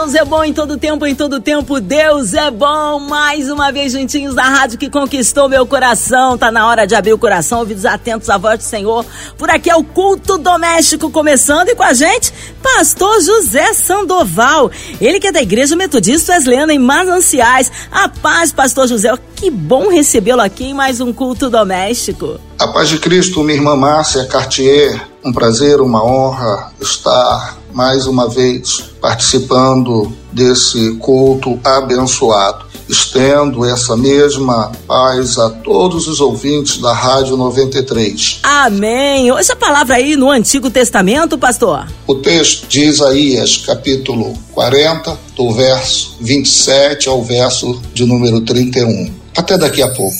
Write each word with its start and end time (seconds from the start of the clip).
Deus 0.00 0.14
é 0.14 0.24
bom 0.24 0.42
em 0.42 0.54
todo 0.54 0.78
tempo, 0.78 1.04
em 1.04 1.14
todo 1.14 1.40
tempo 1.40 1.78
Deus 1.78 2.32
é 2.32 2.50
bom. 2.50 2.98
Mais 3.00 3.50
uma 3.50 3.70
vez 3.70 3.92
juntinhos 3.92 4.34
da 4.34 4.44
rádio 4.44 4.78
que 4.78 4.88
conquistou 4.88 5.46
meu 5.46 5.66
coração. 5.66 6.38
Tá 6.38 6.50
na 6.50 6.66
hora 6.66 6.86
de 6.86 6.94
abrir 6.94 7.12
o 7.12 7.18
coração, 7.18 7.58
ouvidos 7.58 7.84
atentos 7.84 8.30
à 8.30 8.38
voz 8.38 8.60
do 8.60 8.64
Senhor. 8.64 9.04
Por 9.36 9.50
aqui 9.50 9.68
é 9.68 9.76
o 9.76 9.84
culto 9.84 10.38
doméstico 10.38 11.10
começando 11.10 11.68
e 11.68 11.74
com 11.74 11.82
a 11.82 11.92
gente, 11.92 12.32
pastor 12.62 13.20
José 13.20 13.74
Sandoval. 13.74 14.70
Ele 14.98 15.20
que 15.20 15.26
é 15.26 15.32
da 15.32 15.42
Igreja 15.42 15.76
Metodista 15.76 16.32
Wesleyana 16.32 16.72
em 16.72 16.78
Mananciais. 16.78 17.70
A 17.92 18.08
paz, 18.08 18.52
pastor 18.52 18.88
José. 18.88 19.12
Que 19.36 19.50
bom 19.50 19.90
recebê-lo 19.90 20.40
aqui 20.40 20.64
em 20.64 20.74
mais 20.74 21.02
um 21.02 21.12
culto 21.12 21.50
doméstico. 21.50 22.40
A 22.58 22.68
paz 22.68 22.88
de 22.88 22.98
Cristo, 22.98 23.42
minha 23.42 23.58
irmã 23.58 23.76
Márcia 23.76 24.24
Cartier. 24.24 24.98
Um 25.22 25.30
prazer, 25.30 25.82
uma 25.82 26.02
honra 26.02 26.72
estar 26.80 27.59
mais 27.72 28.06
uma 28.06 28.28
vez 28.28 28.90
participando 29.00 30.12
desse 30.32 30.92
culto 30.94 31.58
abençoado. 31.64 32.70
Estendo 32.88 33.64
essa 33.64 33.96
mesma 33.96 34.72
paz 34.86 35.38
a 35.38 35.48
todos 35.48 36.08
os 36.08 36.20
ouvintes 36.20 36.78
da 36.78 36.92
Rádio 36.92 37.36
93. 37.36 38.40
Amém. 38.42 39.30
Hoje 39.30 39.52
a 39.52 39.56
palavra 39.56 39.94
aí 39.94 40.16
no 40.16 40.28
Antigo 40.28 40.68
Testamento, 40.70 41.38
pastor. 41.38 41.86
O 42.04 42.16
texto 42.16 42.66
de 42.66 42.80
Isaías, 42.80 43.58
capítulo 43.58 44.34
40, 44.52 45.16
do 45.36 45.52
verso 45.52 46.16
27 46.20 47.08
ao 47.08 47.22
verso 47.22 47.80
de 47.94 48.04
número 48.04 48.40
31. 48.40 49.14
Até 49.36 49.56
daqui 49.56 49.82
a 49.82 49.88
pouco. 49.92 50.16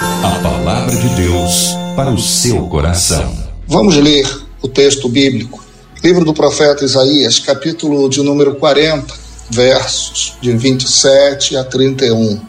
A 0.00 0.38
palavra 0.42 0.96
de 0.96 1.08
Deus 1.16 1.76
para 1.94 2.10
o 2.10 2.18
seu 2.18 2.66
coração. 2.66 3.30
Vamos 3.66 3.96
ler 3.96 4.26
o 4.62 4.68
texto 4.68 5.08
bíblico. 5.08 5.65
Livro 6.06 6.24
do 6.24 6.32
profeta 6.32 6.84
Isaías, 6.84 7.40
capítulo 7.40 8.08
de 8.08 8.22
número 8.22 8.54
40, 8.54 9.12
versos 9.50 10.34
de 10.40 10.56
27 10.56 11.56
a 11.56 11.64
31. 11.64 12.40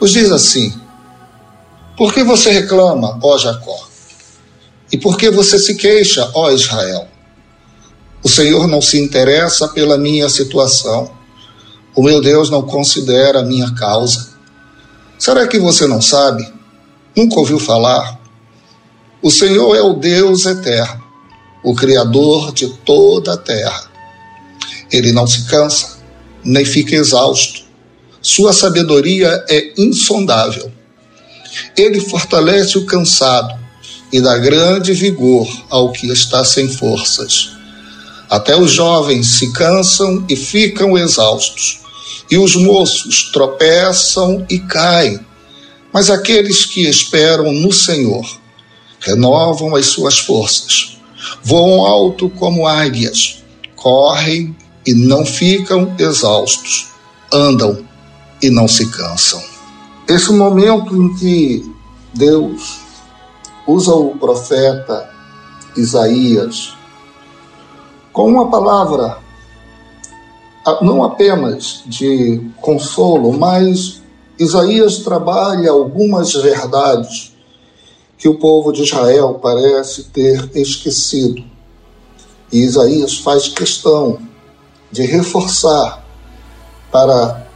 Nos 0.00 0.10
diz 0.10 0.32
assim: 0.32 0.72
Por 1.98 2.14
que 2.14 2.24
você 2.24 2.50
reclama, 2.50 3.18
ó 3.22 3.36
Jacó? 3.36 3.78
E 4.90 4.96
por 4.96 5.18
que 5.18 5.30
você 5.30 5.58
se 5.58 5.74
queixa, 5.74 6.30
ó 6.32 6.50
Israel? 6.50 7.06
O 8.22 8.28
Senhor 8.30 8.66
não 8.66 8.80
se 8.80 8.98
interessa 8.98 9.68
pela 9.68 9.98
minha 9.98 10.30
situação. 10.30 11.10
O 11.94 12.02
meu 12.02 12.22
Deus 12.22 12.48
não 12.48 12.62
considera 12.62 13.40
a 13.40 13.44
minha 13.44 13.70
causa. 13.74 14.30
Será 15.18 15.46
que 15.46 15.58
você 15.58 15.86
não 15.86 16.00
sabe? 16.00 16.50
Nunca 17.14 17.38
ouviu 17.38 17.58
falar? 17.58 18.18
O 19.20 19.30
Senhor 19.30 19.76
é 19.76 19.82
o 19.82 19.92
Deus 19.92 20.46
eterno, 20.46 21.03
o 21.64 21.74
Criador 21.74 22.52
de 22.52 22.68
toda 22.84 23.32
a 23.32 23.36
terra. 23.36 23.90
Ele 24.92 25.10
não 25.10 25.26
se 25.26 25.46
cansa, 25.46 25.98
nem 26.44 26.64
fica 26.64 26.94
exausto. 26.94 27.62
Sua 28.20 28.52
sabedoria 28.52 29.44
é 29.48 29.72
insondável. 29.78 30.70
Ele 31.76 32.00
fortalece 32.00 32.76
o 32.76 32.84
cansado 32.84 33.58
e 34.12 34.20
dá 34.20 34.36
grande 34.36 34.92
vigor 34.92 35.48
ao 35.70 35.90
que 35.90 36.06
está 36.12 36.44
sem 36.44 36.68
forças. 36.68 37.50
Até 38.28 38.56
os 38.56 38.70
jovens 38.70 39.38
se 39.38 39.52
cansam 39.52 40.24
e 40.28 40.36
ficam 40.36 40.96
exaustos, 40.96 41.80
e 42.30 42.36
os 42.38 42.56
moços 42.56 43.30
tropeçam 43.32 44.44
e 44.48 44.58
caem. 44.58 45.20
Mas 45.92 46.10
aqueles 46.10 46.64
que 46.64 46.88
esperam 46.88 47.52
no 47.52 47.72
Senhor 47.72 48.24
renovam 49.00 49.76
as 49.76 49.86
suas 49.86 50.18
forças, 50.18 50.93
voam 51.42 51.84
alto 51.84 52.28
como 52.30 52.66
águias, 52.66 53.42
correm 53.76 54.56
e 54.86 54.94
não 54.94 55.24
ficam 55.24 55.94
exaustos, 55.98 56.88
andam 57.32 57.84
e 58.42 58.50
não 58.50 58.68
se 58.68 58.90
cansam. 58.90 59.42
Esse 60.06 60.32
momento 60.32 60.94
em 60.94 61.14
que 61.14 61.74
Deus 62.12 62.80
usa 63.66 63.94
o 63.94 64.16
profeta 64.16 65.10
Isaías 65.76 66.74
com 68.12 68.28
uma 68.28 68.48
palavra 68.48 69.18
não 70.80 71.02
apenas 71.02 71.82
de 71.86 72.40
consolo, 72.60 73.32
mas 73.32 74.00
Isaías 74.38 74.98
trabalha 74.98 75.70
algumas 75.70 76.32
verdades 76.32 77.33
que 78.18 78.28
o 78.28 78.38
povo 78.38 78.72
de 78.72 78.82
Israel 78.82 79.38
parece 79.42 80.04
ter 80.04 80.50
esquecido. 80.54 81.42
E 82.52 82.58
Isaías 82.58 83.18
faz 83.18 83.48
questão 83.48 84.18
de 84.90 85.02
reforçar 85.02 86.04
para 86.90 87.46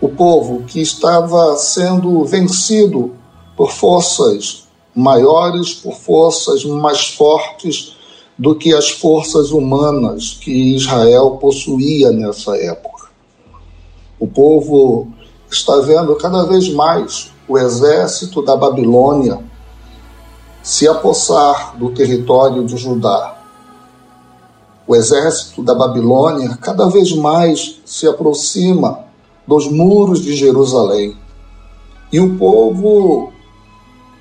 o 0.00 0.08
povo 0.08 0.64
que 0.64 0.80
estava 0.80 1.56
sendo 1.56 2.24
vencido 2.24 3.14
por 3.56 3.72
forças 3.72 4.64
maiores, 4.94 5.72
por 5.72 5.94
forças 5.94 6.64
mais 6.64 7.06
fortes 7.06 7.96
do 8.38 8.54
que 8.54 8.74
as 8.74 8.90
forças 8.90 9.50
humanas 9.50 10.38
que 10.40 10.74
Israel 10.74 11.38
possuía 11.40 12.10
nessa 12.10 12.56
época. 12.56 13.08
O 14.18 14.26
povo 14.26 15.08
está 15.50 15.76
vendo 15.80 16.14
cada 16.16 16.44
vez 16.44 16.68
mais 16.68 17.30
o 17.48 17.56
exército 17.56 18.42
da 18.42 18.56
Babilônia 18.56 19.40
se 20.64 20.88
apossar 20.88 21.76
do 21.76 21.90
território 21.90 22.64
de 22.64 22.78
Judá. 22.78 23.36
O 24.86 24.96
exército 24.96 25.62
da 25.62 25.74
Babilônia 25.74 26.56
cada 26.58 26.88
vez 26.88 27.14
mais 27.14 27.82
se 27.84 28.08
aproxima 28.08 29.00
dos 29.46 29.70
muros 29.70 30.22
de 30.22 30.34
Jerusalém. 30.34 31.18
E 32.10 32.18
o 32.18 32.38
povo 32.38 33.30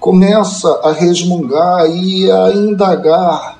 começa 0.02 0.70
a 0.84 0.92
resmungar 0.92 1.90
e 1.90 2.30
a 2.30 2.52
indagar: 2.52 3.58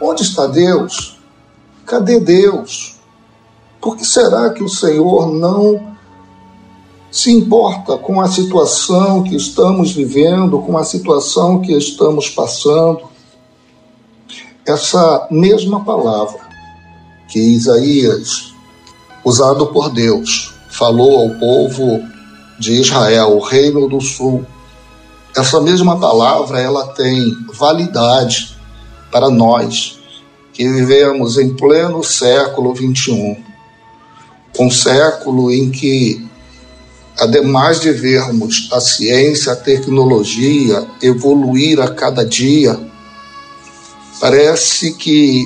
onde 0.00 0.22
está 0.22 0.46
Deus? 0.46 1.18
Cadê 1.84 2.20
Deus? 2.20 3.00
Por 3.80 3.96
que 3.96 4.04
será 4.04 4.50
que 4.50 4.62
o 4.62 4.68
Senhor 4.68 5.32
não 5.32 5.95
se 7.16 7.32
importa 7.32 7.96
com 7.96 8.20
a 8.20 8.28
situação 8.28 9.22
que 9.22 9.34
estamos 9.34 9.90
vivendo, 9.90 10.60
com 10.60 10.76
a 10.76 10.84
situação 10.84 11.62
que 11.62 11.72
estamos 11.72 12.28
passando? 12.28 13.04
Essa 14.66 15.26
mesma 15.30 15.82
palavra 15.82 16.40
que 17.26 17.38
Isaías, 17.38 18.52
usado 19.24 19.68
por 19.68 19.88
Deus, 19.88 20.52
falou 20.68 21.20
ao 21.20 21.30
povo 21.38 22.02
de 22.58 22.82
Israel, 22.82 23.38
o 23.38 23.40
reino 23.40 23.88
do 23.88 23.98
sul, 23.98 24.44
essa 25.34 25.58
mesma 25.58 25.98
palavra 25.98 26.60
ela 26.60 26.88
tem 26.88 27.34
validade 27.54 28.54
para 29.10 29.30
nós 29.30 29.98
que 30.52 30.68
vivemos 30.68 31.38
em 31.38 31.56
pleno 31.56 32.04
século 32.04 32.74
21, 32.74 33.42
um 34.58 34.70
século 34.70 35.50
em 35.50 35.70
que 35.70 36.26
ademais 37.18 37.80
de 37.80 37.90
vermos 37.92 38.68
a 38.72 38.80
ciência, 38.80 39.52
a 39.52 39.56
tecnologia 39.56 40.86
evoluir 41.02 41.80
a 41.80 41.88
cada 41.88 42.24
dia, 42.24 42.78
parece 44.20 44.92
que 44.94 45.44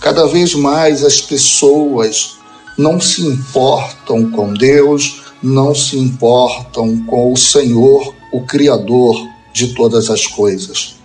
cada 0.00 0.26
vez 0.26 0.54
mais 0.54 1.04
as 1.04 1.20
pessoas 1.20 2.36
não 2.76 3.00
se 3.00 3.22
importam 3.22 4.30
com 4.30 4.52
Deus, 4.52 5.22
não 5.42 5.74
se 5.74 5.98
importam 5.98 7.04
com 7.04 7.32
o 7.32 7.36
Senhor, 7.36 8.14
o 8.32 8.42
Criador 8.42 9.14
de 9.52 9.74
todas 9.74 10.08
as 10.10 10.26
coisas. 10.26 10.96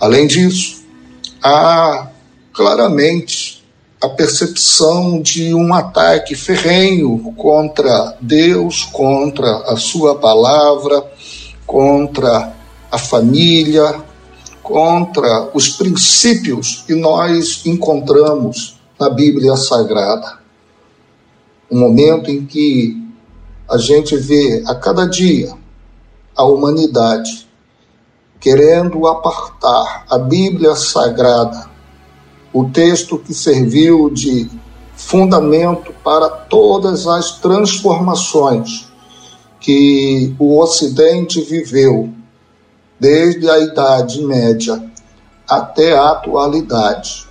Além 0.00 0.26
disso, 0.26 0.84
há 1.42 2.10
claramente 2.52 3.55
a 4.06 4.10
percepção 4.10 5.20
de 5.20 5.52
um 5.52 5.74
ataque 5.74 6.36
ferrenho 6.36 7.18
contra 7.36 8.16
Deus, 8.20 8.84
contra 8.84 9.50
a 9.72 9.76
Sua 9.76 10.14
palavra, 10.14 11.04
contra 11.66 12.54
a 12.90 12.98
família, 12.98 14.00
contra 14.62 15.50
os 15.52 15.70
princípios 15.70 16.84
que 16.86 16.94
nós 16.94 17.62
encontramos 17.66 18.78
na 18.98 19.10
Bíblia 19.10 19.56
Sagrada. 19.56 20.38
Um 21.68 21.80
momento 21.80 22.30
em 22.30 22.46
que 22.46 22.96
a 23.68 23.76
gente 23.76 24.16
vê 24.16 24.62
a 24.68 24.74
cada 24.76 25.04
dia 25.06 25.52
a 26.36 26.44
humanidade 26.44 27.48
querendo 28.38 29.04
apartar 29.08 30.06
a 30.08 30.16
Bíblia 30.16 30.76
Sagrada 30.76 31.75
o 32.56 32.70
texto 32.70 33.18
que 33.18 33.34
serviu 33.34 34.08
de 34.08 34.48
fundamento 34.96 35.92
para 36.02 36.26
todas 36.26 37.06
as 37.06 37.32
transformações 37.32 38.88
que 39.60 40.34
o 40.38 40.58
Ocidente 40.58 41.42
viveu, 41.42 42.08
desde 42.98 43.46
a 43.50 43.58
Idade 43.58 44.22
Média 44.22 44.82
até 45.46 45.98
a 45.98 46.12
atualidade. 46.12 47.26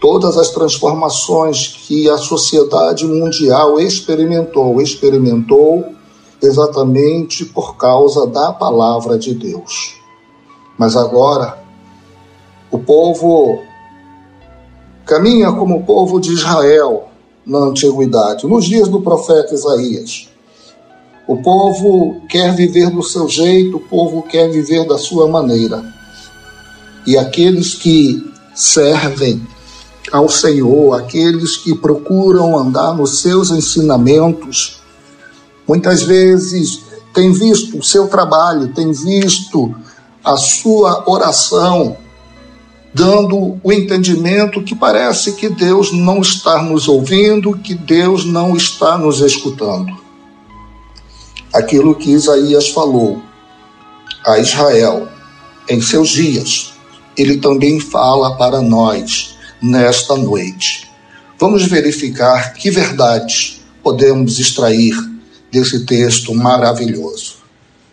Todas 0.00 0.38
as 0.38 0.48
transformações 0.48 1.68
que 1.86 2.08
a 2.08 2.16
sociedade 2.16 3.04
mundial 3.04 3.78
experimentou, 3.78 4.80
experimentou 4.80 5.92
exatamente 6.40 7.44
por 7.44 7.76
causa 7.76 8.26
da 8.26 8.54
palavra 8.54 9.18
de 9.18 9.34
Deus. 9.34 9.96
Mas 10.78 10.96
agora, 10.96 11.62
o 12.70 12.78
povo 12.78 13.62
caminha 15.06 15.52
como 15.52 15.76
o 15.78 15.82
povo 15.82 16.20
de 16.20 16.32
Israel 16.32 17.08
na 17.46 17.58
antiguidade, 17.58 18.46
nos 18.46 18.64
dias 18.64 18.88
do 18.88 19.00
profeta 19.00 19.54
Isaías. 19.54 20.28
O 21.26 21.36
povo 21.42 22.20
quer 22.28 22.54
viver 22.54 22.90
do 22.90 23.02
seu 23.02 23.28
jeito, 23.28 23.76
o 23.76 23.80
povo 23.80 24.22
quer 24.22 24.50
viver 24.50 24.86
da 24.86 24.98
sua 24.98 25.26
maneira. 25.26 25.84
E 27.06 27.16
aqueles 27.16 27.74
que 27.74 28.30
servem 28.54 29.46
ao 30.12 30.28
Senhor, 30.28 30.94
aqueles 30.94 31.56
que 31.56 31.74
procuram 31.74 32.56
andar 32.56 32.94
nos 32.94 33.20
seus 33.20 33.50
ensinamentos, 33.50 34.80
muitas 35.66 36.02
vezes 36.02 36.80
têm 37.12 37.32
visto 37.32 37.78
o 37.78 37.82
seu 37.82 38.06
trabalho, 38.06 38.74
têm 38.74 38.92
visto 38.92 39.74
a 40.22 40.36
sua 40.36 41.04
oração, 41.06 41.96
dando 42.94 43.58
o 43.60 43.72
entendimento 43.72 44.62
que 44.62 44.74
parece 44.74 45.32
que 45.32 45.48
Deus 45.48 45.92
não 45.92 46.20
está 46.20 46.62
nos 46.62 46.86
ouvindo, 46.86 47.58
que 47.58 47.74
Deus 47.74 48.24
não 48.24 48.56
está 48.56 48.96
nos 48.96 49.20
escutando. 49.20 49.92
Aquilo 51.52 51.96
que 51.96 52.12
Isaías 52.12 52.68
falou 52.68 53.20
a 54.24 54.38
Israel 54.38 55.08
em 55.68 55.80
seus 55.80 56.10
dias, 56.10 56.72
ele 57.16 57.38
também 57.38 57.80
fala 57.80 58.36
para 58.36 58.62
nós 58.62 59.34
nesta 59.60 60.14
noite. 60.16 60.88
Vamos 61.38 61.64
verificar 61.64 62.54
que 62.54 62.70
verdades 62.70 63.60
podemos 63.82 64.38
extrair 64.38 64.94
desse 65.50 65.84
texto 65.84 66.32
maravilhoso. 66.32 67.36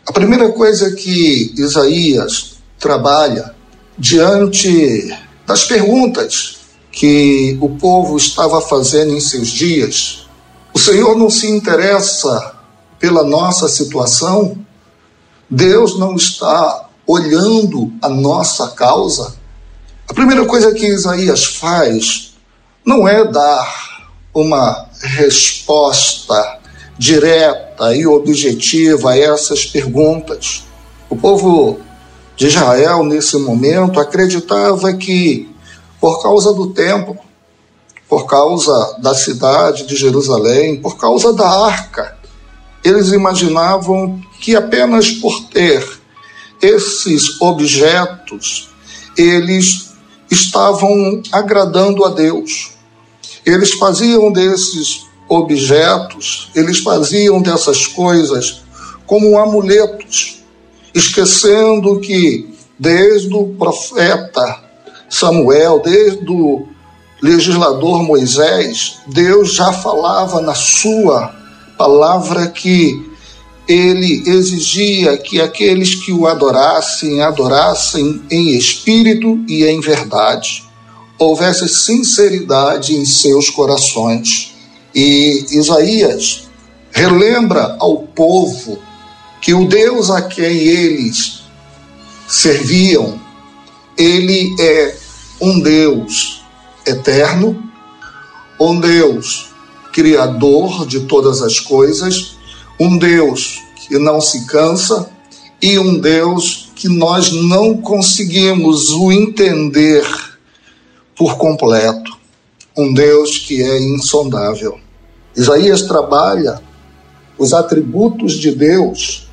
A 0.08 0.14
primeira 0.14 0.52
coisa 0.52 0.92
que 0.92 1.54
Isaías 1.58 2.54
trabalha 2.80 3.56
diante 3.98 5.16
das 5.46 5.64
perguntas 5.66 6.58
que 6.92 7.58
o 7.62 7.70
povo 7.70 8.18
estava 8.18 8.62
fazendo 8.62 9.14
em 9.14 9.20
seus 9.20 9.48
dias, 9.48 10.28
o 10.74 10.80
Senhor 10.80 11.18
não 11.18 11.30
se 11.30 11.48
interessa 11.50 12.56
pela 13.00 13.24
nossa 13.24 13.68
situação, 13.68 14.58
Deus 15.50 15.98
não 15.98 16.16
está 16.16 16.90
olhando 17.06 17.92
a 18.02 18.08
nossa 18.08 18.70
causa. 18.70 19.36
A 20.08 20.14
primeira 20.14 20.46
coisa 20.46 20.74
que 20.74 20.86
Isaías 20.86 21.44
faz 21.44 22.34
não 22.86 23.08
é 23.08 23.26
dar 23.26 24.10
uma 24.34 24.88
resposta 25.02 26.60
direta 26.98 27.96
e 27.96 28.06
objetiva 28.06 29.12
a 29.12 29.18
essas 29.18 29.66
perguntas. 29.66 30.64
O 31.10 31.16
povo 31.16 31.80
de 32.42 32.48
Israel, 32.48 33.04
nesse 33.04 33.38
momento, 33.38 34.00
acreditava 34.00 34.92
que, 34.94 35.48
por 36.00 36.24
causa 36.24 36.52
do 36.52 36.74
templo, 36.74 37.16
por 38.10 38.26
causa 38.26 38.98
da 38.98 39.14
cidade 39.14 39.86
de 39.86 39.96
Jerusalém, 39.96 40.82
por 40.82 40.98
causa 40.98 41.32
da 41.34 41.48
arca, 41.48 42.18
eles 42.84 43.10
imaginavam 43.10 44.20
que 44.40 44.56
apenas 44.56 45.12
por 45.12 45.40
ter 45.50 45.88
esses 46.60 47.40
objetos, 47.40 48.70
eles 49.16 49.92
estavam 50.32 51.22
agradando 51.32 52.04
a 52.06 52.10
Deus. 52.10 52.72
Eles 53.46 53.74
faziam 53.74 54.32
desses 54.32 55.06
objetos, 55.30 56.50
eles 56.56 56.80
faziam 56.80 57.40
dessas 57.40 57.86
coisas 57.86 58.64
como 59.06 59.38
amuletos 59.38 60.41
esquecendo 60.94 62.00
que 62.00 62.54
desde 62.78 63.34
o 63.34 63.48
profeta 63.50 64.60
Samuel, 65.10 65.82
desde 65.84 66.32
o 66.32 66.68
legislador 67.22 68.02
Moisés, 68.04 68.98
Deus 69.08 69.54
já 69.54 69.72
falava 69.72 70.42
na 70.42 70.56
sua 70.56 71.36
palavra 71.78 72.48
que 72.48 73.12
ele 73.68 74.24
exigia 74.26 75.18
que 75.18 75.40
aqueles 75.40 75.96
que 75.96 76.12
o 76.12 76.28
adorassem, 76.28 77.22
adorassem 77.22 78.22
em 78.30 78.58
espírito 78.58 79.40
e 79.48 79.64
em 79.64 79.80
verdade. 79.80 80.64
Houvesse 81.18 81.70
sinceridade 81.70 82.96
em 82.96 83.06
seus 83.06 83.50
corações. 83.50 84.54
E 84.94 85.46
Isaías 85.52 86.50
relembra 86.92 87.78
ao 87.80 88.00
povo 88.00 88.80
que 89.42 89.56
o 89.56 89.68
Deus 89.68 90.12
a 90.12 90.22
quem 90.22 90.56
eles 90.56 91.42
serviam, 92.28 93.20
ele 93.98 94.56
é 94.62 94.96
um 95.42 95.60
Deus 95.60 96.44
eterno, 96.86 97.62
um 98.60 98.80
Deus 98.80 99.50
criador 99.92 100.86
de 100.86 101.02
todas 101.02 101.42
as 101.42 101.60
coisas, 101.60 102.38
um 102.80 102.98
Deus 102.98 103.62
que 103.88 103.98
não 103.98 104.22
se 104.22 104.46
cansa 104.46 105.12
e 105.62 105.78
um 105.78 105.98
Deus 106.00 106.72
que 106.76 106.88
nós 106.88 107.32
não 107.32 107.78
conseguimos 107.78 108.92
o 108.92 109.12
entender 109.12 110.06
por 111.16 111.38
completo, 111.38 112.16
um 112.78 112.94
Deus 112.94 113.38
que 113.40 113.62
é 113.62 113.80
insondável. 113.80 114.80
Isaías 115.36 115.84
trabalha 115.84 116.62
os 117.38 117.54
atributos 117.54 118.40
de 118.40 118.52
Deus 118.52 119.28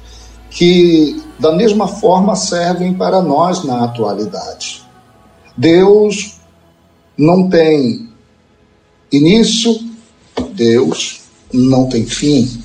que 0.50 1.22
da 1.38 1.52
mesma 1.52 1.86
forma 1.86 2.34
servem 2.34 2.94
para 2.94 3.22
nós 3.22 3.64
na 3.64 3.84
atualidade. 3.84 4.82
Deus 5.56 6.38
não 7.16 7.48
tem 7.48 8.08
início, 9.10 9.78
Deus 10.54 11.20
não 11.52 11.88
tem 11.88 12.06
fim. 12.06 12.62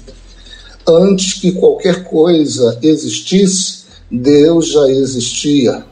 Antes 0.87 1.33
que 1.33 1.53
qualquer 1.53 2.03
coisa 2.03 2.77
existisse, 2.81 3.85
Deus 4.11 4.67
já 4.71 4.87
existia. 4.89 5.85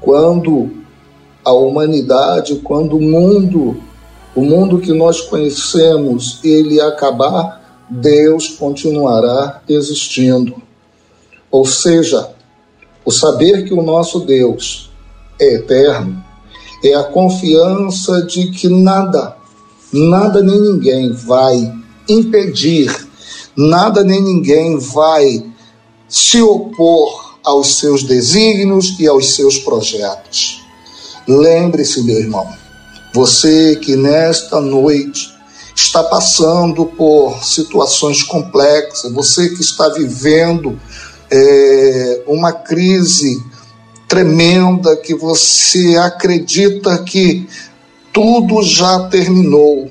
Quando 0.00 0.70
a 1.44 1.52
humanidade, 1.52 2.56
quando 2.56 2.96
o 2.96 3.02
mundo, 3.02 3.80
o 4.34 4.42
mundo 4.42 4.78
que 4.78 4.92
nós 4.92 5.20
conhecemos, 5.20 6.38
ele 6.44 6.80
acabar, 6.80 7.84
Deus 7.88 8.48
continuará 8.48 9.62
existindo. 9.68 10.65
Ou 11.50 11.64
seja, 11.64 12.30
o 13.04 13.10
saber 13.10 13.64
que 13.64 13.72
o 13.72 13.82
nosso 13.82 14.20
Deus 14.20 14.90
é 15.40 15.54
eterno 15.54 16.24
é 16.84 16.94
a 16.94 17.04
confiança 17.04 18.22
de 18.22 18.50
que 18.50 18.68
nada, 18.68 19.36
nada 19.92 20.42
nem 20.42 20.60
ninguém 20.60 21.12
vai 21.12 21.72
impedir, 22.08 22.94
nada 23.56 24.04
nem 24.04 24.22
ninguém 24.22 24.78
vai 24.78 25.44
se 26.08 26.40
opor 26.40 27.38
aos 27.42 27.78
seus 27.78 28.02
desígnios 28.02 28.98
e 28.98 29.06
aos 29.06 29.34
seus 29.34 29.58
projetos. 29.58 30.62
Lembre-se, 31.26 32.02
meu 32.02 32.18
irmão, 32.18 32.46
você 33.14 33.76
que 33.76 33.96
nesta 33.96 34.60
noite 34.60 35.34
está 35.74 36.02
passando 36.02 36.86
por 36.86 37.42
situações 37.44 38.22
complexas, 38.22 39.12
você 39.12 39.48
que 39.48 39.60
está 39.60 39.88
vivendo 39.88 40.78
é, 41.30 42.22
uma 42.26 42.52
crise 42.52 43.42
tremenda 44.08 44.96
que 44.96 45.14
você 45.14 45.96
acredita 45.96 46.96
que 47.02 47.46
tudo 48.12 48.62
já 48.62 49.08
terminou. 49.08 49.90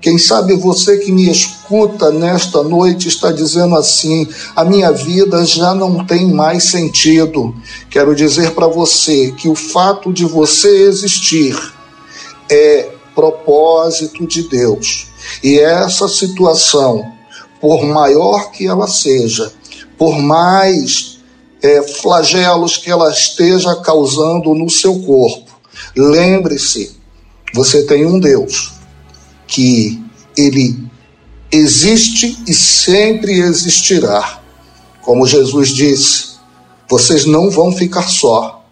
Quem 0.00 0.18
sabe 0.18 0.54
você 0.54 0.98
que 0.98 1.10
me 1.10 1.30
escuta 1.30 2.10
nesta 2.10 2.62
noite 2.62 3.08
está 3.08 3.32
dizendo 3.32 3.74
assim: 3.74 4.28
a 4.54 4.62
minha 4.62 4.92
vida 4.92 5.44
já 5.46 5.74
não 5.74 6.04
tem 6.04 6.30
mais 6.30 6.64
sentido. 6.64 7.54
Quero 7.88 8.14
dizer 8.14 8.50
para 8.50 8.66
você 8.66 9.32
que 9.32 9.48
o 9.48 9.54
fato 9.54 10.12
de 10.12 10.26
você 10.26 10.68
existir 10.82 11.56
é 12.50 12.90
propósito 13.14 14.26
de 14.26 14.42
Deus. 14.42 15.06
E 15.42 15.58
essa 15.58 16.06
situação, 16.06 17.10
por 17.58 17.82
maior 17.84 18.50
que 18.50 18.66
ela 18.66 18.86
seja, 18.86 19.50
por 19.98 20.18
mais 20.18 21.18
é, 21.62 21.82
flagelos 21.82 22.76
que 22.76 22.90
ela 22.90 23.10
esteja 23.10 23.74
causando 23.76 24.54
no 24.54 24.68
seu 24.68 25.00
corpo. 25.00 25.50
Lembre-se, 25.96 26.96
você 27.54 27.84
tem 27.84 28.04
um 28.04 28.18
Deus 28.18 28.72
que 29.46 30.02
ele 30.36 30.76
existe 31.50 32.36
e 32.46 32.52
sempre 32.52 33.38
existirá. 33.40 34.42
Como 35.00 35.26
Jesus 35.26 35.68
disse, 35.68 36.34
vocês 36.88 37.24
não 37.24 37.50
vão 37.50 37.72
ficar 37.72 38.08
só. 38.08 38.64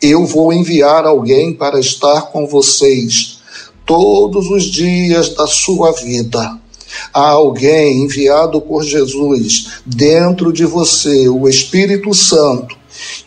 Eu 0.00 0.24
vou 0.24 0.52
enviar 0.52 1.04
alguém 1.04 1.52
para 1.52 1.78
estar 1.78 2.22
com 2.32 2.46
vocês 2.46 3.38
todos 3.84 4.48
os 4.50 4.64
dias 4.64 5.34
da 5.34 5.46
sua 5.46 5.92
vida. 5.92 6.58
Há 7.12 7.30
alguém 7.30 8.04
enviado 8.04 8.60
por 8.60 8.84
Jesus 8.84 9.80
dentro 9.84 10.52
de 10.52 10.64
você, 10.64 11.28
o 11.28 11.48
Espírito 11.48 12.14
Santo, 12.14 12.76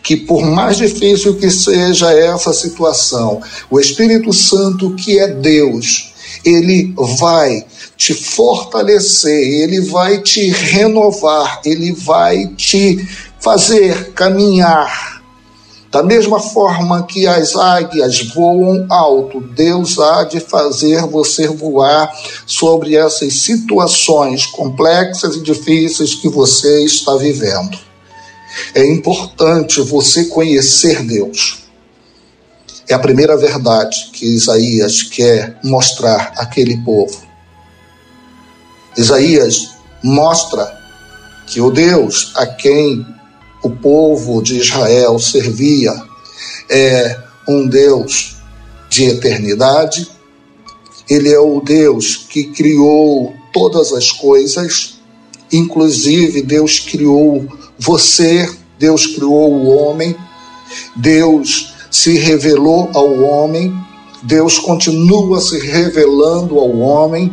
que 0.02 0.16
por 0.16 0.44
mais 0.44 0.76
difícil 0.76 1.36
que 1.36 1.50
seja 1.50 2.12
essa 2.12 2.52
situação, 2.52 3.40
o 3.70 3.80
Espírito 3.80 4.32
Santo 4.32 4.94
que 4.94 5.18
é 5.18 5.28
Deus, 5.28 6.12
ele 6.44 6.92
vai 7.18 7.64
te 7.96 8.14
fortalecer, 8.14 9.62
ele 9.62 9.80
vai 9.80 10.20
te 10.20 10.48
renovar, 10.50 11.60
ele 11.64 11.92
vai 11.92 12.48
te 12.56 13.06
fazer 13.40 14.12
caminhar. 14.12 15.11
Da 15.92 16.02
mesma 16.02 16.40
forma 16.40 17.02
que 17.02 17.26
as 17.26 17.54
águias 17.54 18.22
voam 18.28 18.86
alto, 18.88 19.42
Deus 19.42 19.98
há 19.98 20.24
de 20.24 20.40
fazer 20.40 21.02
você 21.02 21.46
voar 21.48 22.10
sobre 22.46 22.96
essas 22.96 23.34
situações 23.34 24.46
complexas 24.46 25.36
e 25.36 25.42
difíceis 25.42 26.14
que 26.14 26.30
você 26.30 26.82
está 26.86 27.14
vivendo. 27.16 27.78
É 28.74 28.82
importante 28.90 29.82
você 29.82 30.24
conhecer 30.24 31.02
Deus. 31.02 31.64
É 32.88 32.94
a 32.94 32.98
primeira 32.98 33.36
verdade 33.36 34.08
que 34.14 34.24
Isaías 34.24 35.02
quer 35.02 35.58
mostrar 35.62 36.32
àquele 36.38 36.78
povo. 36.78 37.20
Isaías 38.96 39.72
mostra 40.02 40.74
que 41.46 41.60
o 41.60 41.70
Deus 41.70 42.32
a 42.34 42.46
quem 42.46 43.04
o 43.62 43.70
povo 43.70 44.42
de 44.42 44.58
Israel 44.58 45.18
servia 45.18 45.92
é 46.68 47.18
um 47.48 47.66
Deus 47.66 48.36
de 48.90 49.04
eternidade, 49.04 50.08
ele 51.08 51.30
é 51.32 51.38
o 51.38 51.60
Deus 51.60 52.16
que 52.28 52.44
criou 52.44 53.32
todas 53.52 53.92
as 53.92 54.10
coisas, 54.10 54.98
inclusive 55.52 56.42
Deus 56.42 56.78
criou 56.78 57.46
você, 57.78 58.48
Deus 58.78 59.06
criou 59.06 59.52
o 59.52 59.66
homem, 59.68 60.16
Deus 60.96 61.72
se 61.90 62.18
revelou 62.18 62.90
ao 62.94 63.20
homem, 63.20 63.74
Deus 64.22 64.58
continua 64.58 65.40
se 65.40 65.58
revelando 65.58 66.58
ao 66.58 66.78
homem. 66.78 67.32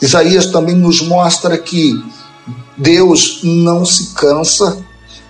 Isaías 0.00 0.46
também 0.46 0.74
nos 0.74 1.02
mostra 1.02 1.58
que 1.58 1.92
Deus 2.76 3.40
não 3.42 3.84
se 3.84 4.14
cansa, 4.14 4.84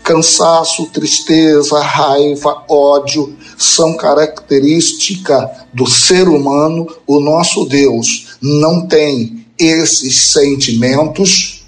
cansaço, 0.08 0.86
tristeza, 0.86 1.78
raiva, 1.82 2.64
ódio 2.66 3.36
são 3.58 3.94
característica 3.94 5.66
do 5.74 5.86
ser 5.86 6.26
humano. 6.28 6.88
O 7.06 7.20
nosso 7.20 7.66
Deus 7.66 8.38
não 8.40 8.86
tem 8.86 9.44
esses 9.58 10.30
sentimentos 10.30 11.66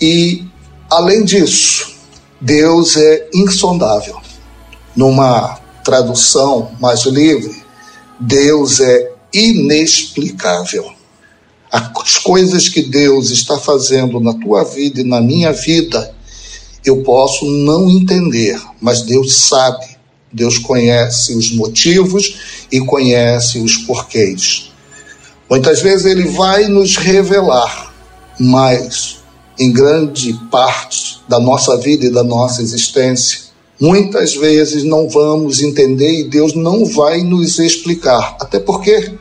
e, 0.00 0.44
além 0.90 1.24
disso, 1.24 1.94
Deus 2.40 2.96
é 2.96 3.28
insondável. 3.32 4.20
Numa 4.96 5.60
tradução 5.84 6.72
mais 6.80 7.04
livre, 7.04 7.62
Deus 8.18 8.80
é 8.80 9.12
inexplicável. 9.32 10.90
As 11.70 12.18
coisas 12.18 12.68
que 12.68 12.82
Deus 12.82 13.30
está 13.30 13.60
fazendo 13.60 14.18
na 14.18 14.34
tua 14.34 14.64
vida 14.64 15.02
e 15.02 15.04
na 15.04 15.20
minha 15.20 15.52
vida, 15.52 16.15
eu 16.86 17.02
posso 17.02 17.44
não 17.44 17.90
entender, 17.90 18.60
mas 18.80 19.02
Deus 19.02 19.36
sabe. 19.36 19.96
Deus 20.32 20.58
conhece 20.58 21.34
os 21.34 21.52
motivos 21.52 22.36
e 22.70 22.80
conhece 22.80 23.58
os 23.58 23.76
porquês. 23.78 24.70
Muitas 25.50 25.80
vezes 25.80 26.06
ele 26.06 26.28
vai 26.28 26.68
nos 26.68 26.96
revelar, 26.96 27.92
mas 28.38 29.18
em 29.58 29.72
grande 29.72 30.32
parte 30.50 31.20
da 31.28 31.40
nossa 31.40 31.76
vida 31.76 32.06
e 32.06 32.10
da 32.10 32.22
nossa 32.22 32.62
existência, 32.62 33.40
muitas 33.80 34.34
vezes 34.34 34.84
não 34.84 35.08
vamos 35.08 35.62
entender 35.62 36.20
e 36.20 36.28
Deus 36.28 36.54
não 36.54 36.84
vai 36.84 37.22
nos 37.22 37.58
explicar, 37.58 38.36
até 38.40 38.58
porque 38.58 39.14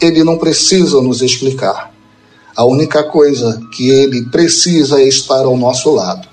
ele 0.00 0.22
não 0.22 0.38
precisa 0.38 1.00
nos 1.02 1.22
explicar. 1.22 1.92
A 2.54 2.64
única 2.64 3.02
coisa 3.02 3.60
que 3.74 3.88
ele 3.88 4.26
precisa 4.26 5.00
é 5.00 5.08
estar 5.08 5.44
ao 5.44 5.56
nosso 5.56 5.90
lado. 5.90 6.31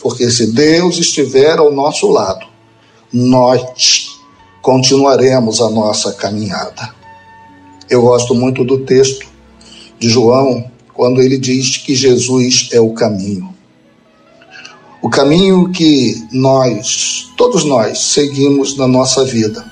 Porque 0.00 0.30
se 0.30 0.52
Deus 0.52 0.98
estiver 0.98 1.58
ao 1.58 1.72
nosso 1.72 2.08
lado, 2.08 2.46
nós 3.12 4.18
continuaremos 4.60 5.60
a 5.60 5.70
nossa 5.70 6.12
caminhada. 6.12 6.94
Eu 7.88 8.02
gosto 8.02 8.34
muito 8.34 8.64
do 8.64 8.78
texto 8.78 9.26
de 9.98 10.08
João, 10.08 10.70
quando 10.92 11.20
ele 11.20 11.38
diz 11.38 11.76
que 11.76 11.94
Jesus 11.94 12.68
é 12.72 12.80
o 12.80 12.90
caminho. 12.90 13.54
O 15.00 15.08
caminho 15.08 15.70
que 15.70 16.26
nós, 16.32 17.30
todos 17.36 17.64
nós, 17.64 17.98
seguimos 17.98 18.76
na 18.76 18.88
nossa 18.88 19.24
vida. 19.24 19.64